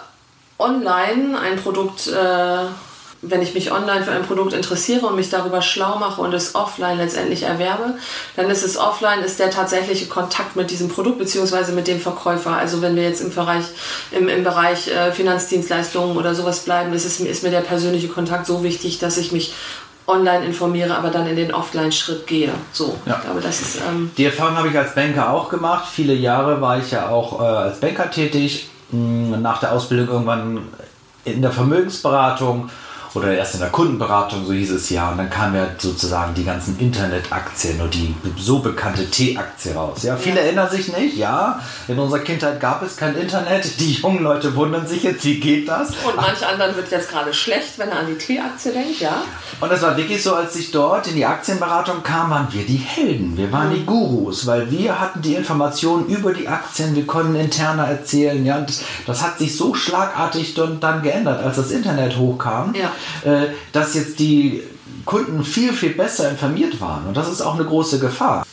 online 0.58 1.38
ein 1.38 1.56
Produkt, 1.56 2.06
äh, 2.06 2.66
wenn 3.28 3.42
ich 3.42 3.54
mich 3.54 3.72
online 3.72 4.04
für 4.04 4.12
ein 4.12 4.22
Produkt 4.22 4.52
interessiere 4.52 5.06
und 5.06 5.16
mich 5.16 5.30
darüber 5.30 5.62
schlau 5.62 5.98
mache 5.98 6.20
und 6.20 6.32
es 6.34 6.54
offline 6.54 6.98
letztendlich 6.98 7.42
erwerbe, 7.42 7.94
dann 8.36 8.50
ist 8.50 8.64
es 8.64 8.76
offline, 8.76 9.20
ist 9.20 9.38
der 9.38 9.50
tatsächliche 9.50 10.06
Kontakt 10.06 10.56
mit 10.56 10.70
diesem 10.70 10.88
Produkt 10.88 11.18
beziehungsweise 11.18 11.72
mit 11.72 11.86
dem 11.86 12.00
Verkäufer. 12.00 12.52
Also 12.52 12.82
wenn 12.82 12.96
wir 12.96 13.02
jetzt 13.02 13.20
im 13.20 13.30
Bereich, 13.34 13.64
im, 14.10 14.28
im 14.28 14.44
Bereich 14.44 14.88
äh, 14.88 15.12
Finanzdienstleistungen 15.12 16.16
oder 16.16 16.34
sowas 16.34 16.60
bleiben, 16.60 16.92
ist, 16.92 17.04
es, 17.04 17.20
ist 17.20 17.42
mir 17.42 17.50
der 17.50 17.60
persönliche 17.60 18.08
Kontakt 18.08 18.46
so 18.46 18.62
wichtig, 18.62 18.98
dass 18.98 19.16
ich 19.16 19.32
mich 19.32 19.54
online 20.06 20.44
informiere, 20.44 20.96
aber 20.96 21.08
dann 21.10 21.26
in 21.26 21.36
den 21.36 21.54
Offline-Schritt 21.54 22.26
gehe. 22.26 22.50
So, 22.72 22.96
Ja. 23.06 23.20
glaube, 23.24 23.40
das 23.40 23.60
ist... 23.62 23.76
Ähm, 23.76 24.10
Die 24.18 24.26
Erfahrung 24.26 24.56
habe 24.56 24.68
ich 24.68 24.76
als 24.76 24.94
Banker 24.94 25.30
auch 25.30 25.48
gemacht. 25.48 25.86
Viele 25.90 26.12
Jahre 26.12 26.60
war 26.60 26.78
ich 26.78 26.90
ja 26.90 27.08
auch 27.08 27.40
äh, 27.40 27.44
als 27.44 27.80
Banker 27.80 28.10
tätig. 28.10 28.68
Nach 28.90 29.58
der 29.60 29.72
Ausbildung 29.72 30.08
irgendwann 30.08 30.68
in 31.24 31.42
der 31.42 31.50
Vermögensberatung 31.50 32.70
oder 33.14 33.32
erst 33.32 33.54
in 33.54 33.60
der 33.60 33.70
Kundenberatung, 33.70 34.44
so 34.44 34.52
hieß 34.52 34.72
es 34.72 34.90
ja. 34.90 35.10
Und 35.10 35.18
dann 35.18 35.30
kamen 35.30 35.54
ja 35.54 35.68
sozusagen 35.78 36.34
die 36.34 36.44
ganzen 36.44 36.78
Internetaktien 36.78 37.80
und 37.80 37.94
die 37.94 38.14
so 38.36 38.58
bekannte 38.58 39.08
T-Aktie 39.08 39.74
raus. 39.74 40.02
Ja, 40.02 40.16
viele 40.16 40.40
erinnern 40.40 40.68
sich 40.68 40.94
nicht. 40.96 41.16
Ja, 41.16 41.60
in 41.86 41.98
unserer 41.98 42.20
Kindheit 42.20 42.60
gab 42.60 42.82
es 42.82 42.96
kein 42.96 43.16
Internet. 43.16 43.78
Die 43.78 43.92
jungen 43.92 44.22
Leute 44.22 44.54
wundern 44.56 44.86
sich 44.86 45.04
jetzt, 45.04 45.24
wie 45.24 45.38
geht 45.38 45.68
das? 45.68 45.90
Und 46.04 46.16
manch 46.16 46.44
anderen 46.44 46.74
wird 46.74 46.90
jetzt 46.90 47.08
gerade 47.08 47.32
schlecht, 47.32 47.78
wenn 47.78 47.88
er 47.88 48.00
an 48.00 48.06
die 48.08 48.18
T-Aktie 48.18 48.72
denkt, 48.72 49.00
ja. 49.00 49.22
Und 49.60 49.70
es 49.70 49.82
war 49.82 49.96
wirklich 49.96 50.22
so, 50.22 50.34
als 50.34 50.56
ich 50.56 50.72
dort 50.72 51.06
in 51.06 51.14
die 51.14 51.24
Aktienberatung 51.24 52.02
kam, 52.02 52.30
waren 52.30 52.48
wir 52.50 52.66
die 52.66 52.76
Helden. 52.76 53.36
Wir 53.36 53.52
waren 53.52 53.72
die 53.72 53.84
Gurus, 53.84 54.46
weil 54.46 54.70
wir 54.70 54.98
hatten 55.00 55.22
die 55.22 55.34
Informationen 55.34 56.06
über 56.06 56.32
die 56.32 56.48
Aktien, 56.48 56.96
wir 56.96 57.06
konnten 57.06 57.36
interner 57.36 57.84
erzählen. 57.86 58.44
Ja, 58.44 58.56
und 58.56 58.68
das, 58.68 58.82
das 59.06 59.22
hat 59.22 59.38
sich 59.38 59.56
so 59.56 59.74
schlagartig 59.74 60.54
dann, 60.54 60.80
dann 60.80 61.02
geändert, 61.02 61.42
als 61.44 61.56
das 61.56 61.70
Internet 61.70 62.16
hochkam, 62.16 62.74
Ja. 62.74 62.90
Äh, 63.24 63.48
dass 63.72 63.94
jetzt 63.94 64.18
die 64.18 64.62
Kunden 65.04 65.44
viel, 65.44 65.72
viel 65.72 65.94
besser 65.94 66.30
informiert 66.30 66.80
waren. 66.80 67.06
Und 67.06 67.16
das 67.16 67.30
ist 67.30 67.40
auch 67.40 67.54
eine 67.54 67.64
große 67.64 67.98
Gefahr. 67.98 68.44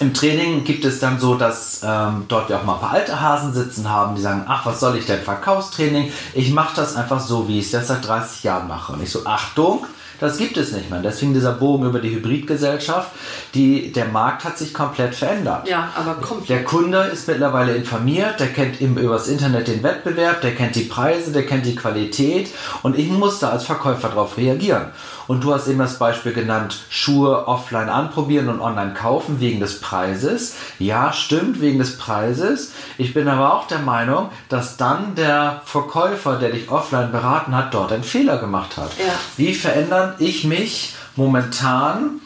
Im 0.00 0.14
Training 0.14 0.64
gibt 0.64 0.84
es 0.86 0.98
dann 0.98 1.20
so, 1.20 1.34
dass 1.34 1.82
ähm, 1.84 2.24
dort 2.26 2.48
wir 2.48 2.58
auch 2.58 2.64
mal 2.64 2.74
ein 2.74 2.80
paar 2.80 2.92
alte 2.92 3.20
Hasen 3.20 3.52
sitzen 3.52 3.90
haben, 3.90 4.16
die 4.16 4.22
sagen, 4.22 4.44
ach, 4.48 4.64
was 4.64 4.80
soll 4.80 4.96
ich 4.96 5.04
denn 5.04 5.20
Verkaufstraining? 5.20 6.10
Ich 6.32 6.52
mache 6.52 6.74
das 6.74 6.96
einfach 6.96 7.20
so, 7.20 7.48
wie 7.48 7.58
ich 7.58 7.66
es 7.66 7.72
jetzt 7.72 7.88
seit 7.88 8.06
30 8.06 8.42
Jahren 8.44 8.66
mache. 8.66 8.94
Und 8.94 9.02
ich 9.02 9.10
so, 9.10 9.26
Achtung, 9.26 9.84
das 10.20 10.36
gibt 10.38 10.56
es 10.56 10.72
nicht 10.72 10.90
mehr. 10.90 11.00
Deswegen 11.00 11.34
dieser 11.34 11.52
Bogen 11.52 11.86
über 11.86 11.98
die 11.98 12.10
Hybridgesellschaft. 12.10 13.10
Die, 13.54 13.90
der 13.92 14.06
Markt 14.06 14.44
hat 14.44 14.58
sich 14.58 14.72
komplett 14.74 15.14
verändert. 15.14 15.68
Ja, 15.68 15.90
aber 15.96 16.14
komplett. 16.14 16.48
Der 16.50 16.64
Kunde 16.64 16.98
ist 17.12 17.26
mittlerweile 17.26 17.74
informiert, 17.74 18.38
der 18.38 18.48
kennt 18.48 18.80
im, 18.80 18.96
übers 18.96 19.28
Internet 19.28 19.68
den 19.68 19.82
Wettbewerb, 19.82 20.40
der 20.42 20.54
kennt 20.54 20.76
die 20.76 20.84
Preise, 20.84 21.32
der 21.32 21.46
kennt 21.46 21.66
die 21.66 21.74
Qualität 21.74 22.50
und 22.82 22.98
ich 22.98 23.08
muss 23.08 23.38
da 23.40 23.50
als 23.50 23.64
Verkäufer 23.64 24.08
darauf 24.08 24.36
reagieren. 24.36 24.86
Und 25.30 25.44
du 25.44 25.54
hast 25.54 25.68
eben 25.68 25.78
das 25.78 25.96
Beispiel 26.00 26.32
genannt, 26.32 26.80
Schuhe 26.88 27.46
offline 27.46 27.88
anprobieren 27.88 28.48
und 28.48 28.60
online 28.60 28.94
kaufen 28.94 29.38
wegen 29.38 29.60
des 29.60 29.80
Preises. 29.80 30.56
Ja, 30.80 31.12
stimmt, 31.12 31.60
wegen 31.60 31.78
des 31.78 31.98
Preises. 31.98 32.72
Ich 32.98 33.14
bin 33.14 33.28
aber 33.28 33.54
auch 33.54 33.68
der 33.68 33.78
Meinung, 33.78 34.30
dass 34.48 34.76
dann 34.76 35.14
der 35.14 35.62
Verkäufer, 35.64 36.34
der 36.34 36.50
dich 36.50 36.68
offline 36.68 37.12
beraten 37.12 37.54
hat, 37.54 37.72
dort 37.74 37.92
einen 37.92 38.02
Fehler 38.02 38.38
gemacht 38.38 38.76
hat. 38.76 38.90
Ja. 38.98 39.14
Wie 39.36 39.54
verändert 39.54 40.00
sondern 40.00 40.14
ich 40.18 40.44
mich 40.44 40.94
momentan 41.16 42.20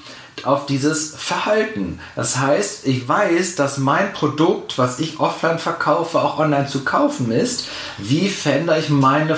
auf 0.45 0.67
dieses 0.67 1.15
Verhalten. 1.17 2.01
Das 2.17 2.39
heißt, 2.39 2.87
ich 2.87 3.09
weiß, 3.09 3.55
dass 3.55 3.79
mein 3.79 4.13
Produkt, 4.13 4.79
was 4.79 4.99
ich 4.99 5.21
offline 5.21 5.59
verkaufe, 5.59 6.21
auch 6.21 6.39
online 6.39 6.67
zu 6.67 6.85
kaufen 6.85 7.31
ist. 7.31 7.67
Wie 7.99 8.29
verändere 8.29 8.79
ich 8.79 8.91
meine 8.91 9.37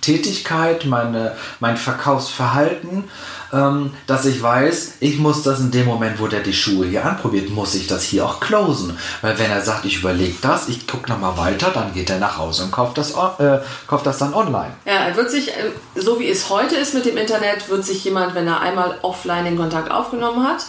Verkaufstätigkeit, 0.00 0.84
meine, 0.86 1.32
mein 1.60 1.76
Verkaufsverhalten? 1.76 3.04
ähm, 3.52 3.92
dass 4.06 4.24
ich 4.24 4.42
weiß, 4.42 4.94
ich 5.00 5.18
muss 5.18 5.42
das 5.42 5.60
in 5.60 5.70
dem 5.70 5.86
Moment, 5.86 6.20
wo 6.20 6.26
der 6.26 6.40
die 6.40 6.52
Schuhe 6.52 6.86
hier 6.86 7.04
anprobiert, 7.04 7.50
muss 7.50 7.74
ich 7.74 7.86
das 7.86 8.02
hier 8.02 8.24
auch 8.24 8.40
closen. 8.40 8.98
Weil 9.22 9.38
wenn 9.38 9.50
er 9.50 9.62
sagt, 9.62 9.84
ich 9.84 9.98
überlege 9.98 10.36
das, 10.42 10.68
ich 10.68 10.86
gucke 10.86 11.10
nochmal 11.10 11.36
weiter, 11.36 11.70
dann 11.72 11.92
geht 11.94 12.10
er 12.10 12.18
nach 12.18 12.38
Hause 12.38 12.64
und 12.64 12.72
kauft 12.72 12.98
das, 12.98 13.12
äh, 13.12 13.60
kauft 13.86 14.06
das 14.06 14.18
dann 14.18 14.34
online. 14.34 14.72
Ja, 14.84 15.06
er 15.06 15.16
wird 15.16 15.30
sich, 15.30 15.48
äh, 15.48 15.70
so 15.94 16.18
wie 16.20 16.28
es 16.28 16.50
heute 16.50 16.76
ist 16.76 16.94
mit 16.94 17.04
dem 17.04 17.16
Internet, 17.16 17.68
wird 17.68 17.84
sich 17.84 18.04
jemand, 18.04 18.34
wenn 18.34 18.46
er 18.46 18.60
einmal 18.60 18.98
offline 19.02 19.44
den 19.44 19.56
Kontakt 19.56 19.90
aufgenommen 19.90 20.46
hat, 20.46 20.64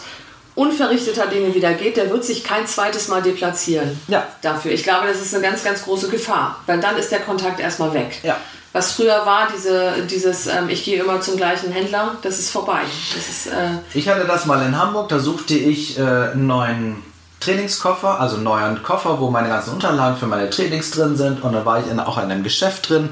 unverrichteter 0.54 1.28
Dinge 1.28 1.54
wieder 1.54 1.72
geht, 1.74 1.96
der 1.96 2.10
wird 2.10 2.24
sich 2.24 2.42
kein 2.42 2.66
zweites 2.66 3.06
Mal 3.06 3.22
deplatzieren. 3.22 4.00
Ja. 4.08 4.26
Dafür. 4.42 4.72
Ich 4.72 4.82
glaube, 4.82 5.06
das 5.06 5.20
ist 5.20 5.32
eine 5.32 5.44
ganz, 5.44 5.62
ganz 5.62 5.84
große 5.84 6.08
Gefahr, 6.08 6.56
weil 6.66 6.80
dann 6.80 6.96
ist 6.96 7.12
der 7.12 7.20
Kontakt 7.20 7.60
erstmal 7.60 7.94
weg. 7.94 8.18
Ja 8.24 8.36
was 8.78 8.92
früher 8.92 9.26
war, 9.26 9.48
diese, 9.52 10.06
dieses, 10.08 10.46
ähm, 10.46 10.68
ich 10.68 10.84
gehe 10.84 11.02
immer 11.02 11.20
zum 11.20 11.36
gleichen 11.36 11.72
Händler, 11.72 12.16
das 12.22 12.38
ist 12.38 12.50
vorbei. 12.50 12.82
Das 13.14 13.28
ist, 13.28 13.46
äh 13.48 13.78
ich 13.92 14.08
hatte 14.08 14.24
das 14.24 14.46
mal 14.46 14.64
in 14.64 14.78
Hamburg, 14.78 15.08
da 15.08 15.18
suchte 15.18 15.54
ich 15.54 15.98
äh, 15.98 16.02
einen 16.02 16.46
neuen 16.46 17.02
Trainingskoffer, 17.40 18.20
also 18.20 18.36
einen 18.36 18.44
neuen 18.44 18.82
Koffer, 18.82 19.20
wo 19.20 19.30
meine 19.30 19.48
ganzen 19.48 19.74
Unterlagen 19.74 20.16
für 20.16 20.26
meine 20.26 20.48
Trainings 20.50 20.92
drin 20.92 21.16
sind. 21.16 21.42
Und 21.42 21.52
da 21.52 21.64
war 21.64 21.80
ich 21.80 21.90
in, 21.90 21.98
auch 21.98 22.18
in 22.18 22.24
einem 22.24 22.44
Geschäft 22.44 22.88
drin 22.88 23.08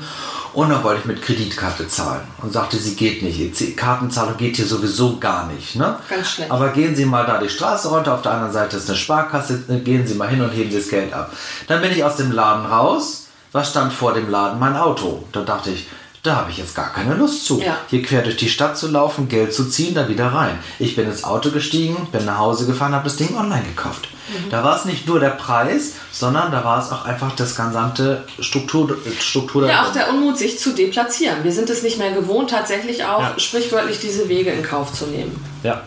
und 0.53 0.71
dann 0.71 0.85
wollte 0.85 1.01
ich 1.01 1.07
mit 1.07 1.21
Kreditkarte 1.21 1.89
zahlen 1.89 2.23
und 2.43 2.53
sagte, 2.53 2.77
sie 2.77 2.95
geht 2.95 3.23
nicht. 3.23 3.77
Kartenzahlung 3.77 4.37
geht 4.37 4.57
hier 4.57 4.67
sowieso 4.67 5.19
gar 5.19 5.47
nicht. 5.49 5.75
Ne? 5.75 5.97
Ganz 6.09 6.31
schlecht. 6.31 6.51
Aber 6.51 6.69
gehen 6.69 6.95
Sie 6.95 7.05
mal 7.05 7.27
da 7.27 7.39
die 7.39 7.49
Straße 7.49 7.89
runter, 7.89 8.15
auf 8.15 8.23
der 8.23 8.33
anderen 8.33 8.53
Seite 8.53 8.77
ist 8.77 8.89
eine 8.89 8.97
Sparkasse, 8.97 9.59
gehen 9.85 10.07
Sie 10.07 10.15
mal 10.15 10.29
hin 10.29 10.41
und 10.41 10.51
heben 10.51 10.71
Sie 10.71 10.79
das 10.79 10.89
Geld 10.89 11.13
ab. 11.13 11.33
Dann 11.67 11.83
bin 11.83 11.91
ich 11.91 12.05
aus 12.05 12.17
dem 12.17 12.31
Laden 12.31 12.67
raus 12.67 13.26
was 13.57 13.71
stand 13.71 13.93
vor 13.93 14.13
dem 14.13 14.31
Laden? 14.31 14.61
Mein 14.61 14.77
Auto. 14.77 15.25
Da 15.33 15.41
dachte 15.41 15.71
ich, 15.71 15.89
da 16.23 16.37
habe 16.37 16.51
ich 16.51 16.59
jetzt 16.59 16.75
gar 16.75 16.93
keine 16.93 17.15
Lust 17.15 17.47
zu. 17.47 17.61
Ja. 17.61 17.79
Hier 17.89 18.03
quer 18.03 18.23
durch 18.23 18.37
die 18.37 18.49
Stadt 18.49 18.77
zu 18.77 18.89
laufen, 18.89 19.29
Geld 19.29 19.55
zu 19.55 19.65
ziehen, 19.65 19.95
da 19.95 20.09
wieder 20.09 20.27
rein. 20.27 20.59
Ich 20.79 20.95
bin 20.95 21.07
ins 21.07 21.25
Auto 21.25 21.51
gestiegen, 21.51 22.09
bin 22.13 22.25
nach 22.25 22.39
Hause 22.39 22.67
gefahren, 22.67 22.93
habe 22.93 23.05
das 23.05 23.17
Ding 23.17 23.35
online 23.37 23.63
gekauft. 23.63 24.09
Mhm. 24.29 24.51
Da 24.51 24.63
war 24.63 24.77
es 24.77 24.85
nicht 24.85 25.07
nur 25.07 25.21
der 25.21 25.31
Preis, 25.31 25.93
sondern 26.13 26.53
da 26.53 26.65
war 26.65 26.83
es 26.83 26.91
auch 26.91 27.05
einfach 27.05 27.35
das 27.37 27.57
gesamte 27.57 28.25
Struktur, 28.41 28.99
Struktur 29.21 29.67
Ja, 29.67 29.87
auch 29.87 29.93
der 29.93 30.11
Unmut, 30.11 30.37
sich 30.37 30.59
zu 30.59 30.75
deplatzieren. 30.75 31.45
Wir 31.45 31.53
sind 31.53 31.71
es 31.71 31.83
nicht 31.83 31.99
mehr 31.99 32.13
gewohnt, 32.13 32.51
tatsächlich 32.51 33.05
auch 33.05 33.23
ja. 33.23 33.39
sprichwörtlich 33.39 34.01
diese 34.01 34.29
Wege 34.29 34.51
in 34.51 34.65
Kauf 34.65 34.93
zu 34.93 35.07
nehmen. 35.07 35.43
Ja. 35.63 35.83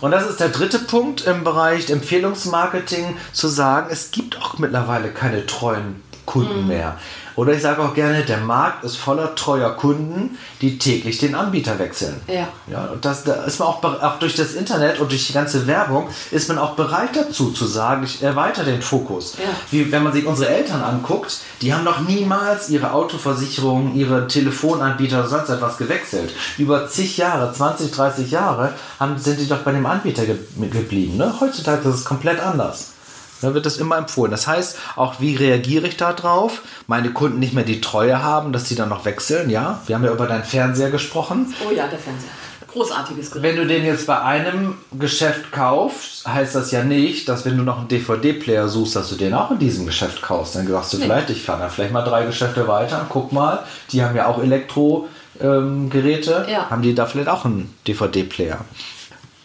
Und 0.00 0.12
das 0.12 0.28
ist 0.28 0.38
der 0.40 0.50
dritte 0.50 0.78
Punkt 0.78 1.22
im 1.26 1.42
Bereich 1.42 1.90
Empfehlungsmarketing, 1.90 3.16
zu 3.32 3.48
sagen, 3.48 3.88
es 3.90 4.10
gibt 4.12 4.40
auch 4.40 4.58
mittlerweile 4.58 5.08
keine 5.08 5.46
treuen 5.46 6.02
Kunden 6.26 6.62
mhm. 6.62 6.68
mehr. 6.68 6.96
Oder 7.36 7.54
ich 7.54 7.62
sage 7.62 7.82
auch 7.82 7.94
gerne, 7.94 8.22
der 8.22 8.38
Markt 8.38 8.84
ist 8.84 8.96
voller 8.96 9.34
treuer 9.34 9.70
Kunden, 9.70 10.36
die 10.60 10.78
täglich 10.78 11.18
den 11.18 11.34
Anbieter 11.34 11.78
wechseln. 11.78 12.20
Ja. 12.26 12.48
ja 12.66 12.84
und 12.92 13.04
das, 13.04 13.24
da 13.24 13.44
ist 13.44 13.58
man 13.58 13.68
auch, 13.68 13.82
auch 13.82 14.18
durch 14.18 14.34
das 14.34 14.52
Internet 14.54 15.00
und 15.00 15.10
durch 15.10 15.26
die 15.28 15.32
ganze 15.32 15.66
Werbung 15.66 16.08
ist 16.30 16.48
man 16.48 16.58
auch 16.58 16.74
bereit 16.74 17.10
dazu 17.14 17.50
zu 17.52 17.64
sagen, 17.66 18.04
ich 18.04 18.22
erweitere 18.22 18.66
den 18.66 18.82
Fokus. 18.82 19.36
Ja. 19.38 19.48
Wie 19.70 19.90
wenn 19.90 20.02
man 20.02 20.12
sich 20.12 20.26
unsere 20.26 20.50
Eltern 20.50 20.82
anguckt, 20.82 21.38
die 21.62 21.72
haben 21.72 21.84
noch 21.84 22.00
niemals 22.00 22.68
ihre 22.68 22.92
Autoversicherung, 22.92 23.94
ihre 23.94 24.28
Telefonanbieter 24.28 25.20
oder 25.20 25.28
sonst 25.28 25.48
etwas 25.48 25.78
gewechselt. 25.78 26.34
Über 26.58 26.88
zig 26.88 27.16
Jahre, 27.16 27.52
20, 27.52 27.90
30 27.90 28.30
Jahre 28.30 28.74
haben, 28.98 29.18
sind 29.18 29.40
die 29.40 29.48
doch 29.48 29.60
bei 29.60 29.72
dem 29.72 29.86
Anbieter 29.86 30.26
ge 30.26 30.36
geblieben. 30.70 31.16
Ne? 31.16 31.34
Heutzutage 31.40 31.88
ist 31.88 31.94
es 31.94 32.04
komplett 32.04 32.40
anders. 32.40 32.92
Da 33.40 33.54
wird 33.54 33.66
das 33.66 33.78
immer 33.78 33.96
empfohlen. 33.96 34.30
Das 34.30 34.46
heißt, 34.46 34.78
auch 34.96 35.20
wie 35.20 35.36
reagiere 35.36 35.86
ich 35.86 35.96
da 35.96 36.12
drauf? 36.12 36.62
Meine 36.86 37.12
Kunden 37.12 37.38
nicht 37.38 37.54
mehr 37.54 37.64
die 37.64 37.80
Treue 37.80 38.22
haben, 38.22 38.52
dass 38.52 38.68
sie 38.68 38.74
dann 38.74 38.88
noch 38.88 39.04
wechseln, 39.04 39.50
ja? 39.50 39.80
Wir 39.86 39.96
haben 39.96 40.04
ja 40.04 40.12
über 40.12 40.26
deinen 40.26 40.44
Fernseher 40.44 40.90
gesprochen. 40.90 41.54
Oh 41.66 41.70
ja, 41.70 41.86
der 41.86 41.98
Fernseher. 41.98 42.30
Großartiges 42.68 43.32
Gerät. 43.32 43.42
Wenn 43.42 43.56
du 43.56 43.66
den 43.66 43.84
jetzt 43.84 44.06
bei 44.06 44.20
einem 44.20 44.76
Geschäft 44.96 45.50
kaufst, 45.50 46.26
heißt 46.26 46.54
das 46.54 46.70
ja 46.70 46.84
nicht, 46.84 47.28
dass 47.28 47.44
wenn 47.44 47.56
du 47.56 47.64
noch 47.64 47.78
einen 47.78 47.88
DVD-Player 47.88 48.68
suchst, 48.68 48.94
dass 48.94 49.08
du 49.08 49.16
den 49.16 49.34
auch 49.34 49.50
in 49.50 49.58
diesem 49.58 49.86
Geschäft 49.86 50.22
kaufst. 50.22 50.54
Dann 50.54 50.68
sagst 50.68 50.92
du 50.92 50.98
nee. 50.98 51.04
vielleicht, 51.04 51.30
ich 51.30 51.42
fahre 51.42 51.62
da 51.62 51.68
vielleicht 51.68 51.92
mal 51.92 52.02
drei 52.02 52.26
Geschäfte 52.26 52.68
weiter, 52.68 53.06
guck 53.08 53.32
mal, 53.32 53.64
die 53.90 54.04
haben 54.04 54.14
ja 54.14 54.26
auch 54.26 54.40
Elektro-Geräte, 54.40 56.44
ähm, 56.46 56.52
ja. 56.52 56.70
haben 56.70 56.82
die 56.82 56.94
da 56.94 57.06
vielleicht 57.06 57.28
auch 57.28 57.44
einen 57.44 57.74
DVD-Player. 57.88 58.60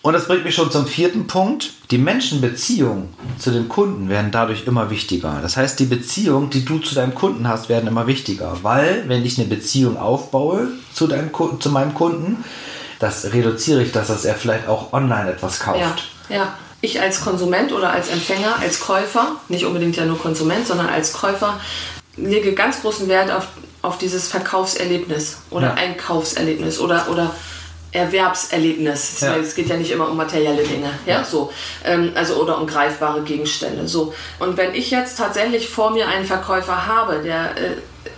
Und 0.06 0.14
das 0.14 0.28
bringt 0.28 0.46
mich 0.46 0.54
schon 0.54 0.70
zum 0.70 0.86
vierten 0.86 1.26
Punkt. 1.26 1.72
Die 1.90 1.98
Menschenbeziehungen 1.98 3.12
zu 3.40 3.50
den 3.50 3.68
Kunden 3.68 4.08
werden 4.08 4.30
dadurch 4.30 4.68
immer 4.68 4.92
wichtiger. 4.92 5.40
Das 5.42 5.58
heißt, 5.58 5.80
die 5.80 5.86
Beziehungen, 5.86 6.52
die 6.52 6.64
du 6.64 6.78
zu 6.78 6.94
deinem 6.94 7.16
Kunden 7.16 7.48
hast, 7.48 7.70
werden 7.70 7.88
immer 7.88 8.06
wichtiger. 8.06 8.56
Weil, 8.62 9.06
wenn 9.08 9.26
ich 9.26 9.40
eine 9.40 9.48
Beziehung 9.48 9.98
aufbaue 9.98 10.68
zu, 10.94 11.08
deinem, 11.08 11.32
zu 11.60 11.72
meinem 11.72 11.96
Kunden, 11.96 12.44
das 13.00 13.34
reduziere 13.34 13.82
ich 13.82 13.94
das, 13.94 14.10
dass 14.10 14.26
er 14.26 14.36
vielleicht 14.36 14.68
auch 14.68 14.94
online 14.94 15.32
etwas 15.32 15.60
kauft. 15.60 16.04
Ja, 16.30 16.36
ja. 16.36 16.54
Ich 16.82 17.02
als 17.02 17.22
Konsument 17.22 17.72
oder 17.72 17.90
als 17.90 18.10
Empfänger, 18.10 18.60
als 18.60 18.82
Käufer, 18.82 19.38
nicht 19.50 19.66
unbedingt 19.66 19.96
ja 19.96 20.06
nur 20.06 20.20
Konsument, 20.20 20.68
sondern 20.68 20.90
als 20.90 21.14
Käufer, 21.14 21.60
lege 22.16 22.54
ganz 22.54 22.82
großen 22.82 23.08
Wert 23.08 23.32
auf, 23.32 23.48
auf 23.82 23.98
dieses 23.98 24.28
Verkaufserlebnis 24.28 25.38
oder 25.50 25.70
ja. 25.70 25.74
Einkaufserlebnis 25.74 26.80
oder, 26.80 27.08
oder 27.10 27.32
Erwerbserlebnis. 27.96 29.22
Ja. 29.22 29.38
Es 29.38 29.56
geht 29.56 29.70
ja 29.70 29.78
nicht 29.78 29.92
immer 29.92 30.10
um 30.10 30.18
materielle 30.18 30.64
Dinge, 30.64 30.90
ja, 31.06 31.24
so. 31.24 31.52
Ähm, 31.84 32.12
also 32.16 32.36
oder 32.36 32.60
um 32.60 32.68
greifbare 32.68 33.22
Gegenstände. 33.22 33.88
So. 33.88 34.14
Und 34.40 34.58
wenn 34.58 34.76
ich 34.76 34.92
jetzt 34.92 35.18
tatsächlich 35.18 35.70
vor 35.70 35.92
mir 35.92 36.08
einen 36.08 36.26
Verkäufer 36.26 36.86
habe, 36.86 37.22
der 37.24 37.58
äh, 37.58 37.72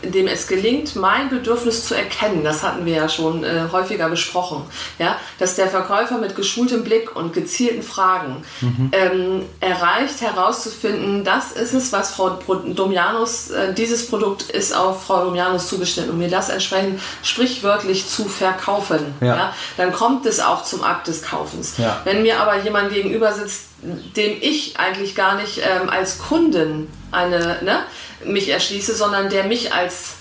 dem 0.03 0.27
es 0.27 0.47
gelingt, 0.47 0.95
mein 0.95 1.29
Bedürfnis 1.29 1.85
zu 1.85 1.95
erkennen, 1.95 2.43
das 2.43 2.63
hatten 2.63 2.85
wir 2.85 2.93
ja 2.93 3.09
schon 3.09 3.43
äh, 3.43 3.63
häufiger 3.71 4.09
besprochen, 4.09 4.63
ja, 4.99 5.17
dass 5.39 5.55
der 5.55 5.67
Verkäufer 5.67 6.17
mit 6.17 6.35
geschultem 6.35 6.83
Blick 6.83 7.15
und 7.15 7.33
gezielten 7.33 7.83
Fragen 7.83 8.43
mhm. 8.61 8.91
ähm, 8.91 9.45
erreicht 9.59 10.21
herauszufinden, 10.21 11.23
das 11.23 11.51
ist 11.51 11.73
es, 11.73 11.91
was 11.91 12.11
Frau 12.11 12.29
Domianus, 12.29 13.49
äh, 13.51 13.73
dieses 13.73 14.07
Produkt 14.07 14.43
ist 14.43 14.75
auf 14.75 15.05
Frau 15.05 15.23
Domianus 15.23 15.67
zugeschnitten 15.67 16.11
und 16.11 16.17
mir 16.17 16.29
das 16.29 16.49
entsprechend 16.49 16.99
sprichwörtlich 17.23 18.07
zu 18.07 18.25
verkaufen, 18.25 19.13
ja. 19.21 19.35
ja 19.35 19.53
dann 19.77 19.93
kommt 19.93 20.25
es 20.25 20.39
auch 20.39 20.63
zum 20.63 20.83
Akt 20.83 21.07
des 21.07 21.23
Kaufens. 21.23 21.77
Ja. 21.77 22.01
Wenn 22.03 22.23
mir 22.23 22.39
aber 22.39 22.61
jemand 22.63 22.93
gegenüber 22.93 23.31
sitzt, 23.33 23.67
dem 23.81 24.37
ich 24.41 24.79
eigentlich 24.79 25.15
gar 25.15 25.35
nicht 25.35 25.59
ähm, 25.59 25.89
als 25.89 26.17
Kunden 26.17 26.87
eine, 27.11 27.59
ne, 27.61 27.79
mich 28.25 28.49
erschließe, 28.49 28.95
sondern 28.95 29.29
der 29.29 29.43
mich 29.43 29.73
als 29.73 30.15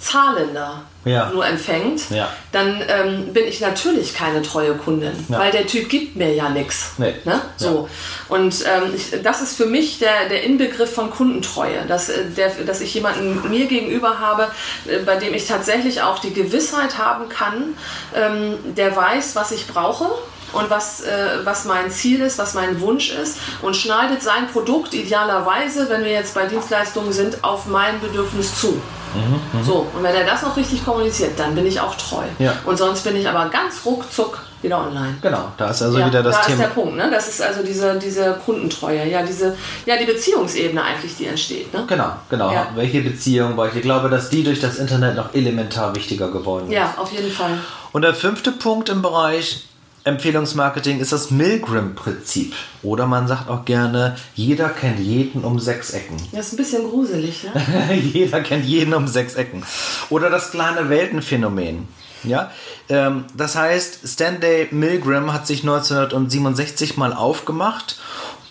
Zahlender 0.00 0.84
ja. 1.04 1.30
nur 1.30 1.46
empfängt, 1.46 2.10
ja. 2.10 2.32
dann 2.52 2.82
ähm, 2.88 3.32
bin 3.32 3.46
ich 3.46 3.60
natürlich 3.60 4.14
keine 4.14 4.42
treue 4.42 4.74
Kundin, 4.74 5.12
ja. 5.28 5.38
weil 5.38 5.52
der 5.52 5.66
Typ 5.66 5.88
gibt 5.88 6.16
mir 6.16 6.32
ja 6.34 6.48
nichts. 6.48 6.92
Nee. 6.98 7.14
Ne? 7.24 7.40
So. 7.56 7.88
Und 8.28 8.64
ähm, 8.66 8.94
ich, 8.94 9.22
das 9.22 9.42
ist 9.42 9.56
für 9.56 9.66
mich 9.66 9.98
der, 9.98 10.28
der 10.28 10.42
Inbegriff 10.42 10.92
von 10.92 11.10
Kundentreue, 11.10 11.84
dass, 11.86 12.08
äh, 12.08 12.24
der, 12.36 12.50
dass 12.66 12.80
ich 12.80 12.94
jemanden 12.94 13.48
mir 13.50 13.66
gegenüber 13.66 14.18
habe, 14.18 14.48
äh, 14.86 14.98
bei 14.98 15.16
dem 15.16 15.34
ich 15.34 15.46
tatsächlich 15.46 16.02
auch 16.02 16.18
die 16.18 16.32
Gewissheit 16.32 16.98
haben 16.98 17.28
kann, 17.28 17.74
ähm, 18.14 18.54
der 18.74 18.96
weiß, 18.96 19.36
was 19.36 19.52
ich 19.52 19.66
brauche 19.66 20.06
und 20.52 20.70
was, 20.70 21.02
äh, 21.02 21.38
was 21.44 21.64
mein 21.64 21.90
Ziel 21.90 22.20
ist, 22.20 22.38
was 22.38 22.54
mein 22.54 22.80
Wunsch 22.80 23.10
ist 23.10 23.38
und 23.62 23.76
schneidet 23.76 24.22
sein 24.22 24.48
Produkt 24.52 24.94
idealerweise, 24.94 25.88
wenn 25.88 26.04
wir 26.04 26.12
jetzt 26.12 26.34
bei 26.34 26.46
Dienstleistungen 26.46 27.12
sind, 27.12 27.42
auf 27.44 27.66
mein 27.66 28.00
Bedürfnis 28.00 28.60
zu. 28.60 28.80
Mhm, 29.14 29.40
mh. 29.60 29.64
So, 29.64 29.86
und 29.94 30.02
wenn 30.02 30.14
er 30.14 30.24
das 30.24 30.42
noch 30.42 30.56
richtig 30.56 30.84
kommuniziert, 30.84 31.38
dann 31.38 31.54
bin 31.54 31.66
ich 31.66 31.80
auch 31.80 31.94
treu. 31.96 32.22
Ja. 32.38 32.54
Und 32.64 32.78
sonst 32.78 33.02
bin 33.02 33.16
ich 33.16 33.28
aber 33.28 33.48
ganz 33.50 33.84
ruckzuck 33.84 34.40
wieder 34.62 34.78
online. 34.78 35.16
Genau, 35.22 35.52
da 35.56 35.70
ist 35.70 35.82
also 35.82 35.98
ja, 35.98 36.06
wieder 36.06 36.22
das 36.22 36.36
da 36.36 36.42
Thema. 36.42 36.58
Da 36.58 36.64
ist 36.64 36.76
der 36.76 36.82
Punkt, 36.82 36.96
ne? 36.96 37.10
Das 37.10 37.28
ist 37.28 37.42
also 37.42 37.62
diese, 37.62 37.98
diese 37.98 38.40
Kundentreue, 38.44 39.08
ja, 39.08 39.22
diese, 39.22 39.56
ja, 39.86 39.96
die 39.96 40.04
Beziehungsebene 40.04 40.82
eigentlich, 40.82 41.16
die 41.16 41.26
entsteht. 41.26 41.72
Ne? 41.72 41.84
Genau, 41.88 42.12
genau. 42.28 42.52
Ja. 42.52 42.68
Welche 42.74 43.00
Beziehung, 43.00 43.56
weil 43.56 43.70
ich 43.74 43.82
glaube, 43.82 44.10
dass 44.10 44.28
die 44.28 44.44
durch 44.44 44.60
das 44.60 44.76
Internet 44.76 45.16
noch 45.16 45.34
elementar 45.34 45.94
wichtiger 45.96 46.30
geworden 46.30 46.66
ist. 46.68 46.74
Ja, 46.74 46.94
auf 46.96 47.10
jeden 47.10 47.30
Fall. 47.30 47.58
Und 47.92 48.02
der 48.02 48.14
fünfte 48.14 48.52
Punkt 48.52 48.88
im 48.90 49.02
Bereich 49.02 49.64
Empfehlungsmarketing 50.04 50.98
ist 51.00 51.12
das 51.12 51.30
Milgram-Prinzip. 51.30 52.54
Oder 52.82 53.06
man 53.06 53.28
sagt 53.28 53.50
auch 53.50 53.64
gerne, 53.64 54.16
jeder 54.34 54.70
kennt 54.70 54.98
jeden 54.98 55.44
um 55.44 55.58
sechs 55.58 55.90
Ecken. 55.90 56.16
Das 56.32 56.46
ist 56.46 56.52
ein 56.54 56.56
bisschen 56.56 56.88
gruselig, 56.88 57.44
ne? 57.44 57.94
jeder 58.12 58.40
kennt 58.40 58.64
jeden 58.64 58.94
um 58.94 59.06
sechs 59.06 59.34
Ecken. 59.34 59.62
Oder 60.08 60.30
das 60.30 60.50
kleine 60.50 60.88
Weltenphänomen. 60.88 61.88
Ja, 62.22 62.50
ähm, 62.88 63.24
das 63.34 63.56
heißt, 63.56 64.06
Stanley 64.06 64.68
Milgram 64.70 65.32
hat 65.32 65.46
sich 65.46 65.62
1967 65.62 66.96
mal 66.96 67.14
aufgemacht 67.14 67.98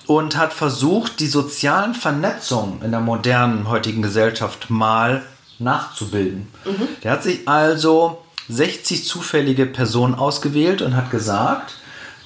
und 0.08 0.38
hat 0.38 0.54
versucht, 0.54 1.20
die 1.20 1.28
sozialen 1.28 1.94
Vernetzungen 1.94 2.82
in 2.82 2.92
der 2.92 3.00
modernen 3.00 3.70
heutigen 3.70 4.02
Gesellschaft 4.02 4.70
mal 4.70 5.24
nachzubilden. 5.60 6.48
Mhm. 6.66 6.88
Der 7.04 7.12
hat 7.12 7.24
sich 7.24 7.48
also 7.48 8.20
60 8.50 9.06
zufällige 9.06 9.66
Personen 9.66 10.16
ausgewählt 10.16 10.82
und 10.82 10.96
hat 10.96 11.12
gesagt, 11.12 11.76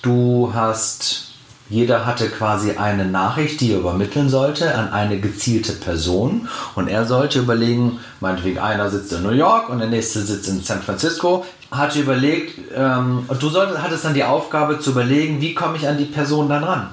du 0.01 0.51
hast, 0.53 1.31
jeder 1.69 2.05
hatte 2.05 2.29
quasi 2.29 2.71
eine 2.71 3.05
Nachricht, 3.05 3.59
die 3.59 3.73
er 3.73 3.79
übermitteln 3.79 4.29
sollte 4.29 4.73
an 4.73 4.91
eine 4.91 5.19
gezielte 5.19 5.73
Person. 5.73 6.47
Und 6.75 6.87
er 6.87 7.05
sollte 7.05 7.39
überlegen, 7.39 7.99
meinetwegen 8.21 8.59
einer 8.59 8.89
sitzt 8.89 9.11
in 9.11 9.23
New 9.23 9.31
York 9.31 9.69
und 9.69 9.79
der 9.79 9.89
nächste 9.89 10.21
sitzt 10.21 10.47
in 10.47 10.63
San 10.63 10.81
Francisco, 10.81 11.45
hatte 11.71 11.99
überlegt, 11.99 12.57
ähm, 12.73 13.27
du 13.39 13.49
solltest, 13.49 13.81
hattest 13.81 14.05
dann 14.05 14.13
die 14.13 14.23
Aufgabe 14.23 14.79
zu 14.79 14.91
überlegen, 14.91 15.41
wie 15.41 15.53
komme 15.53 15.77
ich 15.77 15.87
an 15.87 15.97
die 15.97 16.05
Person 16.05 16.47
dann 16.47 16.63
ran 16.63 16.89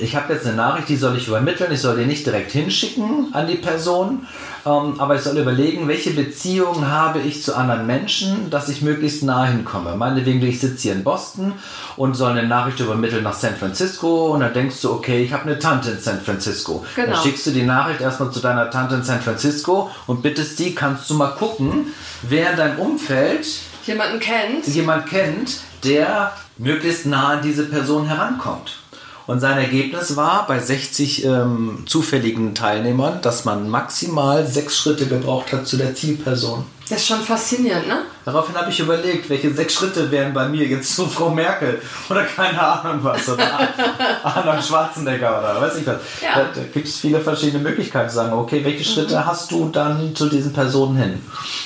ich 0.00 0.16
habe 0.16 0.32
jetzt 0.32 0.46
eine 0.46 0.56
Nachricht, 0.56 0.88
die 0.88 0.96
soll 0.96 1.16
ich 1.16 1.28
übermitteln. 1.28 1.72
Ich 1.72 1.80
soll 1.80 1.98
die 1.98 2.06
nicht 2.06 2.24
direkt 2.24 2.52
hinschicken 2.52 3.28
an 3.32 3.46
die 3.46 3.56
Person, 3.56 4.26
ähm, 4.64 4.94
aber 4.98 5.16
ich 5.16 5.22
soll 5.22 5.36
überlegen, 5.36 5.86
welche 5.88 6.10
Beziehungen 6.10 6.90
habe 6.90 7.20
ich 7.20 7.42
zu 7.42 7.54
anderen 7.54 7.86
Menschen, 7.86 8.48
dass 8.50 8.68
ich 8.68 8.82
möglichst 8.82 9.22
nah 9.22 9.44
hinkomme. 9.44 9.96
Meinetwegen, 9.96 10.42
ich 10.42 10.60
sitze 10.60 10.82
hier 10.82 10.92
in 10.92 11.04
Boston 11.04 11.52
und 11.96 12.14
soll 12.14 12.32
eine 12.32 12.46
Nachricht 12.46 12.80
übermitteln 12.80 13.22
nach 13.22 13.34
San 13.34 13.56
Francisco 13.56 14.32
und 14.32 14.40
dann 14.40 14.54
denkst 14.54 14.80
du, 14.80 14.92
okay, 14.92 15.22
ich 15.22 15.32
habe 15.32 15.44
eine 15.44 15.58
Tante 15.58 15.90
in 15.90 16.00
San 16.00 16.20
Francisco. 16.20 16.84
Genau. 16.96 17.12
Dann 17.12 17.22
schickst 17.22 17.46
du 17.46 17.50
die 17.50 17.62
Nachricht 17.62 18.00
erstmal 18.00 18.30
zu 18.30 18.40
deiner 18.40 18.70
Tante 18.70 18.94
in 18.96 19.02
San 19.02 19.20
Francisco 19.20 19.90
und 20.06 20.22
bittest 20.22 20.56
sie, 20.56 20.74
kannst 20.74 21.08
du 21.10 21.14
mal 21.14 21.32
gucken, 21.34 21.88
wer 22.22 22.52
in 22.52 22.56
deinem 22.56 22.78
Umfeld 22.78 23.46
jemanden 23.84 24.20
kennt, 24.20 24.66
jemand 24.68 25.06
kennt, 25.06 25.58
der 25.84 26.32
möglichst 26.58 27.06
nah 27.06 27.30
an 27.30 27.42
diese 27.42 27.64
Person 27.64 28.06
herankommt. 28.06 28.81
Und 29.26 29.40
sein 29.40 29.58
Ergebnis 29.58 30.16
war 30.16 30.46
bei 30.46 30.58
60 30.58 31.24
ähm, 31.24 31.84
zufälligen 31.86 32.54
Teilnehmern, 32.54 33.20
dass 33.22 33.44
man 33.44 33.68
maximal 33.68 34.46
sechs 34.46 34.76
Schritte 34.78 35.06
gebraucht 35.06 35.52
hat 35.52 35.66
zu 35.66 35.76
der 35.76 35.94
Zielperson. 35.94 36.64
Das 36.88 37.00
ist 37.00 37.06
schon 37.06 37.20
faszinierend, 37.20 37.86
ne? 37.88 38.02
Daraufhin 38.24 38.54
habe 38.56 38.70
ich 38.70 38.78
überlegt, 38.78 39.30
welche 39.30 39.54
sechs 39.54 39.74
Schritte 39.74 40.10
wären 40.10 40.34
bei 40.34 40.48
mir 40.48 40.66
jetzt 40.66 40.94
zu 40.94 41.06
Frau 41.06 41.30
Merkel 41.30 41.80
oder 42.10 42.24
keine 42.24 42.60
Ahnung 42.60 42.98
was 43.02 43.28
oder 43.28 43.68
Arnold 44.22 44.62
Schwarzenegger 44.62 45.38
oder 45.38 45.60
weiß 45.60 45.76
ich 45.76 45.86
was. 45.86 45.96
Ja. 46.20 46.34
Da, 46.34 46.48
da 46.54 46.60
gibt 46.72 46.86
es 46.86 46.98
viele 46.98 47.20
verschiedene 47.20 47.62
Möglichkeiten 47.62 48.10
zu 48.10 48.16
sagen, 48.16 48.32
okay, 48.32 48.62
welche 48.64 48.84
Schritte 48.84 49.16
mhm. 49.16 49.26
hast 49.26 49.50
du 49.52 49.70
dann 49.70 50.14
zu 50.14 50.28
diesen 50.28 50.52
Personen 50.52 50.96
hin? 50.96 51.22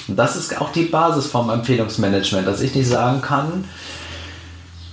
Und 0.06 0.16
das 0.16 0.36
ist 0.36 0.60
auch 0.60 0.70
die 0.70 0.84
Basis 0.84 1.26
vom 1.26 1.50
Empfehlungsmanagement, 1.50 2.46
dass 2.46 2.60
ich 2.60 2.74
nicht 2.74 2.88
sagen 2.88 3.20
kann, 3.20 3.64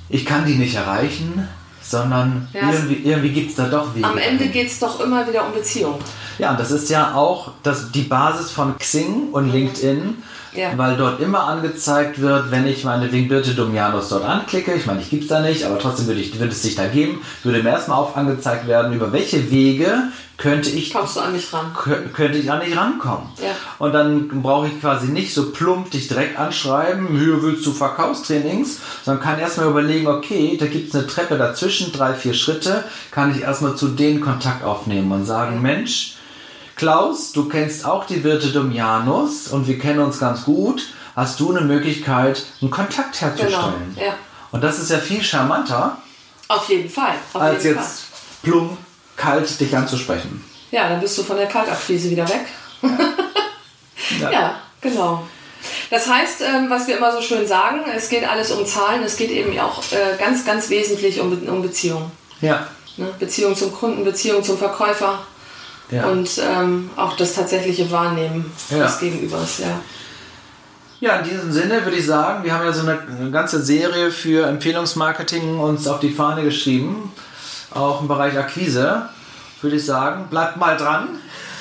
ich 0.09 0.25
kann 0.25 0.45
die 0.45 0.55
nicht 0.55 0.75
erreichen, 0.75 1.47
sondern 1.93 2.47
ja, 2.53 2.71
irgendwie, 2.71 3.07
irgendwie 3.07 3.29
gibt 3.29 3.51
es 3.51 3.55
da 3.55 3.67
doch 3.67 3.93
Wege. 3.93 4.05
Am 4.05 4.17
Ende 4.17 4.47
geht 4.47 4.67
es 4.67 4.79
doch 4.79 4.99
immer 4.99 5.27
wieder 5.27 5.45
um 5.45 5.53
Beziehung. 5.53 5.99
Ja, 6.39 6.51
und 6.51 6.59
das 6.59 6.71
ist 6.71 6.89
ja 6.89 7.13
auch 7.13 7.51
das, 7.61 7.91
die 7.91 8.01
Basis 8.01 8.49
von 8.49 8.77
Xing 8.79 9.29
und 9.31 9.47
mhm. 9.47 9.53
LinkedIn 9.53 10.23
ja. 10.55 10.77
weil 10.77 10.97
dort 10.97 11.19
immer 11.19 11.47
angezeigt 11.47 12.21
wird, 12.21 12.51
wenn 12.51 12.67
ich 12.67 12.83
meine 12.83 13.07
Birte 13.07 13.53
Domianos 13.53 14.09
dort 14.09 14.25
anklicke, 14.25 14.73
ich 14.73 14.85
meine, 14.85 15.01
ich 15.01 15.09
gibt 15.09 15.23
es 15.23 15.29
da 15.29 15.41
nicht, 15.41 15.65
aber 15.65 15.79
trotzdem 15.79 16.07
würde, 16.07 16.19
ich, 16.21 16.37
würde 16.39 16.51
es 16.51 16.61
sich 16.61 16.75
da 16.75 16.87
geben, 16.87 17.21
würde 17.43 17.63
mir 17.63 17.69
erstmal 17.69 17.97
auf 17.97 18.17
angezeigt 18.17 18.67
werden, 18.67 18.93
über 18.93 19.11
welche 19.11 19.49
Wege 19.51 20.09
könnte 20.37 20.69
ich, 20.71 20.91
Kommst 20.91 21.15
du 21.15 21.21
an 21.21 21.31
mich 21.31 21.53
ran? 21.53 21.73
könnte 22.13 22.37
ich 22.37 22.51
an 22.51 22.59
dich 22.61 22.75
rankommen. 22.75 23.27
Ja. 23.41 23.51
Und 23.79 23.93
dann 23.93 24.41
brauche 24.41 24.67
ich 24.67 24.81
quasi 24.81 25.07
nicht 25.07 25.33
so 25.33 25.51
plump 25.51 25.91
dich 25.91 26.07
direkt 26.07 26.37
anschreiben, 26.37 27.07
hier 27.17 27.41
willst 27.41 27.65
du 27.65 27.71
Verkaufstrainings, 27.71 28.79
sondern 29.03 29.23
kann 29.23 29.39
erstmal 29.39 29.69
überlegen, 29.69 30.07
okay, 30.07 30.57
da 30.59 30.65
gibt 30.65 30.89
es 30.89 30.95
eine 30.95 31.07
Treppe 31.07 31.37
dazwischen, 31.37 31.91
drei, 31.91 32.13
vier 32.13 32.33
Schritte, 32.33 32.83
kann 33.11 33.31
ich 33.31 33.41
erstmal 33.41 33.75
zu 33.75 33.89
denen 33.89 34.21
Kontakt 34.21 34.63
aufnehmen 34.63 35.11
und 35.11 35.25
sagen, 35.25 35.61
Mensch, 35.61 36.15
Klaus, 36.75 37.31
du 37.31 37.47
kennst 37.47 37.85
auch 37.85 38.05
die 38.05 38.23
Wirte 38.23 38.47
Domianus 38.47 39.47
und 39.47 39.67
wir 39.67 39.77
kennen 39.79 39.99
uns 39.99 40.19
ganz 40.19 40.43
gut. 40.43 40.87
Hast 41.15 41.39
du 41.39 41.51
eine 41.51 41.61
Möglichkeit, 41.61 42.43
einen 42.61 42.71
Kontakt 42.71 43.21
herzustellen? 43.21 43.93
Genau, 43.95 44.07
ja. 44.07 44.15
Und 44.51 44.63
das 44.63 44.79
ist 44.79 44.89
ja 44.89 44.97
viel 44.97 45.23
charmanter. 45.23 45.97
Auf 46.47 46.67
jeden 46.69 46.89
Fall. 46.89 47.13
Auf 47.33 47.41
als 47.41 47.63
jeden 47.63 47.77
jetzt 47.77 48.01
Fall. 48.01 48.51
plump, 48.51 48.77
kalt 49.15 49.59
dich 49.59 49.75
anzusprechen. 49.75 50.43
Ja, 50.71 50.89
dann 50.89 50.99
bist 50.99 51.17
du 51.17 51.23
von 51.23 51.37
der 51.37 51.47
Kaltakquise 51.47 52.09
wieder 52.09 52.27
weg. 52.27 52.45
Ja, 54.19 54.31
ja. 54.31 54.59
genau. 54.81 55.23
Das 55.91 56.07
heißt, 56.07 56.41
ähm, 56.41 56.69
was 56.69 56.87
wir 56.87 56.97
immer 56.97 57.11
so 57.11 57.21
schön 57.21 57.47
sagen, 57.47 57.81
es 57.95 58.09
geht 58.09 58.27
alles 58.27 58.51
um 58.51 58.65
Zahlen, 58.65 59.03
es 59.03 59.15
geht 59.15 59.29
eben 59.29 59.57
auch 59.59 59.83
äh, 59.91 60.17
ganz, 60.17 60.43
ganz 60.43 60.69
wesentlich 60.69 61.19
um, 61.19 61.31
um 61.47 61.61
Beziehungen. 61.61 62.11
Ja. 62.41 62.67
Ne? 62.97 63.13
Beziehung 63.19 63.55
zum 63.55 63.71
Kunden, 63.71 64.03
Beziehung 64.03 64.43
zum 64.43 64.57
Verkäufer, 64.57 65.19
ja. 65.93 66.07
und 66.07 66.29
ähm, 66.39 66.89
auch 66.95 67.15
das 67.15 67.33
tatsächliche 67.33 67.89
Wahrnehmen 67.91 68.51
ja. 68.69 68.83
des 68.83 68.99
Gegenübers. 68.99 69.59
Ja. 69.59 69.79
Ja, 70.99 71.17
in 71.17 71.29
diesem 71.29 71.51
Sinne 71.51 71.83
würde 71.83 71.97
ich 71.97 72.05
sagen, 72.05 72.45
wir 72.45 72.53
haben 72.53 72.63
ja 72.63 72.71
so 72.71 72.87
eine, 72.87 72.97
eine 73.01 73.29
ganze 73.29 73.61
Serie 73.61 74.09
für 74.09 74.47
Empfehlungsmarketing 74.47 75.59
uns 75.59 75.85
auf 75.85 75.99
die 75.99 76.11
Fahne 76.11 76.43
geschrieben, 76.43 77.11
auch 77.71 78.01
im 78.01 78.07
Bereich 78.07 78.37
Akquise. 78.37 79.09
Würde 79.61 79.75
ich 79.75 79.85
sagen, 79.85 80.27
bleibt 80.29 80.57
mal 80.57 80.77
dran. 80.77 81.09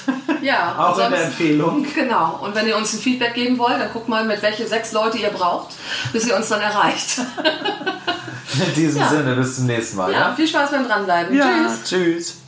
Ja, 0.43 0.75
auch 0.77 0.97
sonst, 0.97 1.07
in 1.07 1.13
der 1.13 1.25
Empfehlung. 1.27 1.87
Genau. 1.95 2.41
Und 2.43 2.57
wenn 2.57 2.67
ihr 2.67 2.77
uns 2.77 2.93
ein 2.93 2.99
Feedback 2.99 3.35
geben 3.35 3.57
wollt, 3.59 3.81
dann 3.81 3.93
guckt 3.93 4.09
mal, 4.09 4.25
mit 4.25 4.43
welche 4.43 4.67
sechs 4.67 4.91
Leute 4.91 5.19
ihr 5.19 5.29
braucht, 5.29 5.75
bis 6.13 6.27
ihr 6.27 6.35
uns 6.35 6.49
dann 6.49 6.61
erreicht. 6.61 7.21
in 8.67 8.75
diesem 8.75 9.01
ja. 9.01 9.09
Sinne, 9.09 9.37
bis 9.37 9.57
zum 9.57 9.67
nächsten 9.67 9.99
Mal. 9.99 10.11
Ja, 10.11 10.19
ja? 10.19 10.35
viel 10.35 10.49
Spaß 10.49 10.73
beim 10.73 10.89
Dranbleiben. 10.89 11.37
Ja, 11.37 11.47
tschüss. 11.47 11.83
Tschüss. 11.85 12.42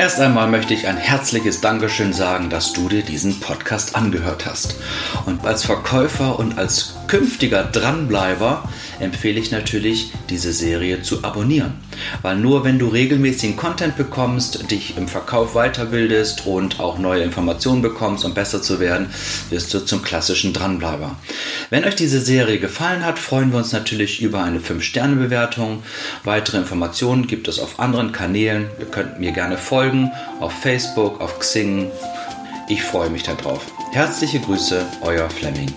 Erst 0.00 0.18
einmal 0.18 0.48
möchte 0.48 0.72
ich 0.72 0.86
ein 0.86 0.96
herzliches 0.96 1.60
Dankeschön 1.60 2.14
sagen, 2.14 2.48
dass 2.48 2.72
du 2.72 2.88
dir 2.88 3.02
diesen 3.02 3.38
Podcast 3.38 3.96
angehört 3.96 4.46
hast. 4.46 4.76
Und 5.26 5.44
als 5.44 5.62
Verkäufer 5.66 6.38
und 6.38 6.56
als 6.56 6.94
künftiger 7.06 7.64
Dranbleiber 7.64 8.66
empfehle 8.98 9.38
ich 9.38 9.50
natürlich, 9.50 10.10
diese 10.30 10.54
Serie 10.54 11.02
zu 11.02 11.22
abonnieren. 11.22 11.74
Weil 12.22 12.36
nur 12.36 12.64
wenn 12.64 12.78
du 12.78 12.88
regelmäßigen 12.88 13.58
Content 13.58 13.98
bekommst, 13.98 14.70
dich 14.70 14.96
im 14.96 15.06
Verkauf 15.06 15.52
weiterbildest 15.52 16.46
und 16.46 16.80
auch 16.80 16.98
neue 16.98 17.22
Informationen 17.22 17.82
bekommst, 17.82 18.24
um 18.24 18.32
besser 18.32 18.62
zu 18.62 18.80
werden, 18.80 19.10
wirst 19.50 19.74
du 19.74 19.80
zum 19.80 20.00
klassischen 20.00 20.54
Dranbleiber. 20.54 21.16
Wenn 21.70 21.84
euch 21.84 21.94
diese 21.94 22.20
Serie 22.20 22.58
gefallen 22.58 23.04
hat, 23.04 23.20
freuen 23.20 23.52
wir 23.52 23.58
uns 23.58 23.72
natürlich 23.72 24.20
über 24.20 24.42
eine 24.42 24.58
5-Sterne-Bewertung. 24.58 25.84
Weitere 26.24 26.58
Informationen 26.58 27.28
gibt 27.28 27.46
es 27.46 27.60
auf 27.60 27.78
anderen 27.78 28.10
Kanälen. 28.10 28.66
Ihr 28.80 28.86
könnt 28.86 29.20
mir 29.20 29.30
gerne 29.30 29.56
folgen 29.56 30.10
auf 30.40 30.52
Facebook, 30.52 31.20
auf 31.20 31.38
Xing. 31.38 31.90
Ich 32.68 32.82
freue 32.82 33.10
mich 33.10 33.22
darauf. 33.22 33.66
Herzliche 33.92 34.40
Grüße, 34.40 34.84
euer 35.02 35.30
Fleming. 35.30 35.72